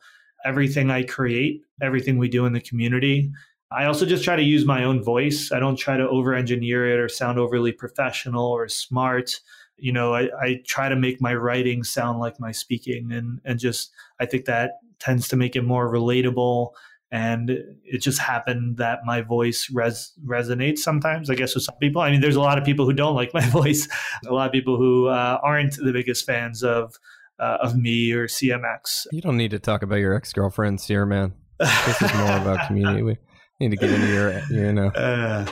everything 0.45 0.91
i 0.91 1.03
create 1.03 1.63
everything 1.83 2.19
we 2.19 2.29
do 2.29 2.47
in 2.47 2.53
the 2.53 2.61
community. 2.61 3.31
I 3.71 3.87
also 3.87 4.07
just 4.07 4.25
try 4.25 4.37
to 4.37 4.43
use 4.43 4.65
my 4.65 4.85
own 4.85 5.03
voice. 5.03 5.51
I 5.53 5.59
don't 5.59 5.77
try 5.77 5.97
to 5.97 6.09
over 6.09 6.35
engineer 6.35 6.89
it 6.91 7.01
or 7.01 7.09
sound 7.09 7.39
overly 7.39 7.73
professional 7.73 8.47
or 8.47 8.69
smart 8.69 9.41
you 9.79 9.93
know 9.93 10.15
I, 10.15 10.29
I 10.41 10.63
try 10.67 10.89
to 10.89 10.97
make 10.97 11.21
my 11.21 11.35
writing 11.35 11.85
sound 11.85 12.19
like 12.19 12.41
my 12.41 12.53
speaking 12.53 13.13
and 13.13 13.41
and 13.45 13.59
just 13.59 13.91
i 14.21 14.27
think 14.27 14.47
that 14.47 14.73
tends 14.99 15.29
to 15.29 15.37
make 15.37 15.57
it 15.57 15.63
more 15.63 15.93
relatable 15.93 16.71
and 17.13 17.51
it 17.51 17.99
just 17.99 18.19
happened 18.19 18.79
that 18.79 19.01
my 19.05 19.21
voice 19.21 19.71
res- 19.73 20.13
resonates 20.25 20.79
sometimes 20.79 21.31
i 21.31 21.35
guess 21.35 21.55
with 21.55 21.65
some 21.65 21.77
people. 21.81 22.03
I 22.03 22.11
mean 22.11 22.21
there's 22.21 22.37
a 22.37 22.41
lot 22.41 22.59
of 22.59 22.65
people 22.65 22.87
who 22.87 22.93
don't 22.93 23.15
like 23.15 23.33
my 23.35 23.47
voice. 23.51 23.89
A 24.27 24.33
lot 24.33 24.47
of 24.47 24.53
people 24.53 24.77
who 24.77 25.09
uh, 25.09 25.39
aren't 25.43 25.77
the 25.77 25.93
biggest 25.93 26.25
fans 26.27 26.63
of 26.63 26.95
uh, 27.39 27.59
of 27.61 27.77
me 27.77 28.13
or 28.13 28.27
cmx 28.27 29.07
you 29.13 29.21
don't 29.21 29.37
need 29.37 29.51
to 29.51 29.59
talk 29.59 29.83
about 29.83 29.97
your 29.97 30.15
ex-girlfriends 30.15 30.87
here 30.87 31.05
man. 31.05 31.35
This 31.59 32.03
is 32.03 32.15
more 32.15 32.37
about 32.37 32.67
community. 32.67 33.03
We 33.03 33.19
need 33.61 33.71
to 33.71 33.77
get 33.77 33.91
into 33.91 34.13
your 34.13 34.43
you 34.51 34.73
know. 34.73 34.91
Uh, 34.97 35.47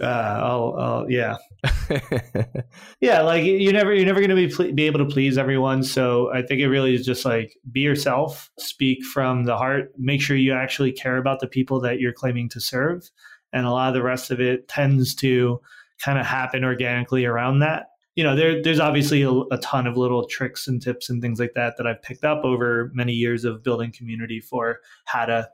uh, 0.00 0.40
I'll, 0.42 0.74
I'll, 0.78 1.10
yeah, 1.10 1.36
yeah. 3.00 3.20
Like 3.22 3.44
you're 3.44 3.72
never, 3.72 3.92
you're 3.92 4.06
never 4.06 4.20
going 4.20 4.30
to 4.30 4.36
be 4.36 4.48
ple- 4.48 4.72
be 4.72 4.84
able 4.86 4.98
to 4.98 5.12
please 5.12 5.38
everyone. 5.38 5.82
So 5.82 6.32
I 6.32 6.42
think 6.42 6.60
it 6.60 6.68
really 6.68 6.94
is 6.94 7.04
just 7.04 7.24
like 7.24 7.56
be 7.70 7.80
yourself, 7.80 8.50
speak 8.58 9.04
from 9.04 9.44
the 9.44 9.56
heart, 9.56 9.92
make 9.98 10.20
sure 10.20 10.36
you 10.36 10.52
actually 10.52 10.92
care 10.92 11.18
about 11.18 11.40
the 11.40 11.46
people 11.46 11.80
that 11.80 12.00
you're 12.00 12.12
claiming 12.12 12.48
to 12.50 12.60
serve, 12.60 13.10
and 13.52 13.66
a 13.66 13.70
lot 13.70 13.88
of 13.88 13.94
the 13.94 14.02
rest 14.02 14.30
of 14.30 14.40
it 14.40 14.68
tends 14.68 15.14
to 15.16 15.60
kind 16.02 16.18
of 16.18 16.26
happen 16.26 16.64
organically 16.64 17.24
around 17.24 17.60
that. 17.60 17.88
You 18.14 18.24
know, 18.24 18.36
there, 18.36 18.62
there's 18.62 18.80
obviously 18.80 19.22
a, 19.22 19.30
a 19.30 19.58
ton 19.62 19.86
of 19.86 19.96
little 19.96 20.26
tricks 20.26 20.68
and 20.68 20.82
tips 20.82 21.08
and 21.08 21.22
things 21.22 21.40
like 21.40 21.52
that 21.54 21.76
that 21.78 21.86
I've 21.86 22.02
picked 22.02 22.24
up 22.24 22.44
over 22.44 22.90
many 22.92 23.12
years 23.12 23.44
of 23.44 23.62
building 23.62 23.90
community 23.90 24.40
for 24.40 24.80
how 25.06 25.24
to 25.24 25.48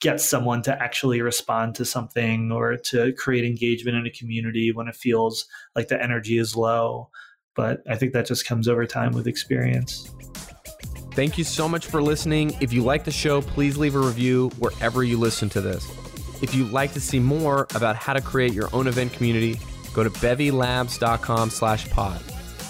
get 0.00 0.20
someone 0.20 0.62
to 0.62 0.82
actually 0.82 1.20
respond 1.20 1.74
to 1.74 1.84
something 1.84 2.52
or 2.52 2.76
to 2.76 3.12
create 3.14 3.44
engagement 3.44 3.96
in 3.96 4.06
a 4.06 4.10
community 4.10 4.72
when 4.72 4.88
it 4.88 4.94
feels 4.94 5.46
like 5.74 5.88
the 5.88 6.00
energy 6.00 6.38
is 6.38 6.54
low. 6.54 7.10
But 7.54 7.82
I 7.88 7.96
think 7.96 8.12
that 8.12 8.26
just 8.26 8.46
comes 8.46 8.68
over 8.68 8.86
time 8.86 9.12
with 9.12 9.26
experience. 9.26 10.10
Thank 11.12 11.38
you 11.38 11.44
so 11.44 11.68
much 11.68 11.86
for 11.86 12.02
listening. 12.02 12.56
If 12.60 12.72
you 12.72 12.84
like 12.84 13.04
the 13.04 13.10
show, 13.10 13.40
please 13.40 13.78
leave 13.78 13.94
a 13.94 13.98
review 13.98 14.50
wherever 14.58 15.02
you 15.02 15.18
listen 15.18 15.48
to 15.50 15.60
this. 15.62 15.90
If 16.42 16.54
you'd 16.54 16.70
like 16.70 16.92
to 16.92 17.00
see 17.00 17.18
more 17.18 17.66
about 17.74 17.96
how 17.96 18.12
to 18.12 18.20
create 18.20 18.52
your 18.52 18.68
own 18.74 18.86
event 18.86 19.14
community, 19.14 19.58
go 19.94 20.04
to 20.04 20.10
bevylabs.com 20.10 21.48
slash 21.48 21.88
pod. 21.90 22.20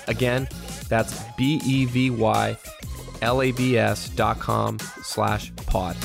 Again, 0.07 0.49
that's 0.89 1.21
B-E-V-Y 1.37 2.57
L-A-B-S 3.23 4.11
dot 4.11 4.39
com 4.39 4.79
slash 5.03 5.55
pod. 5.67 5.97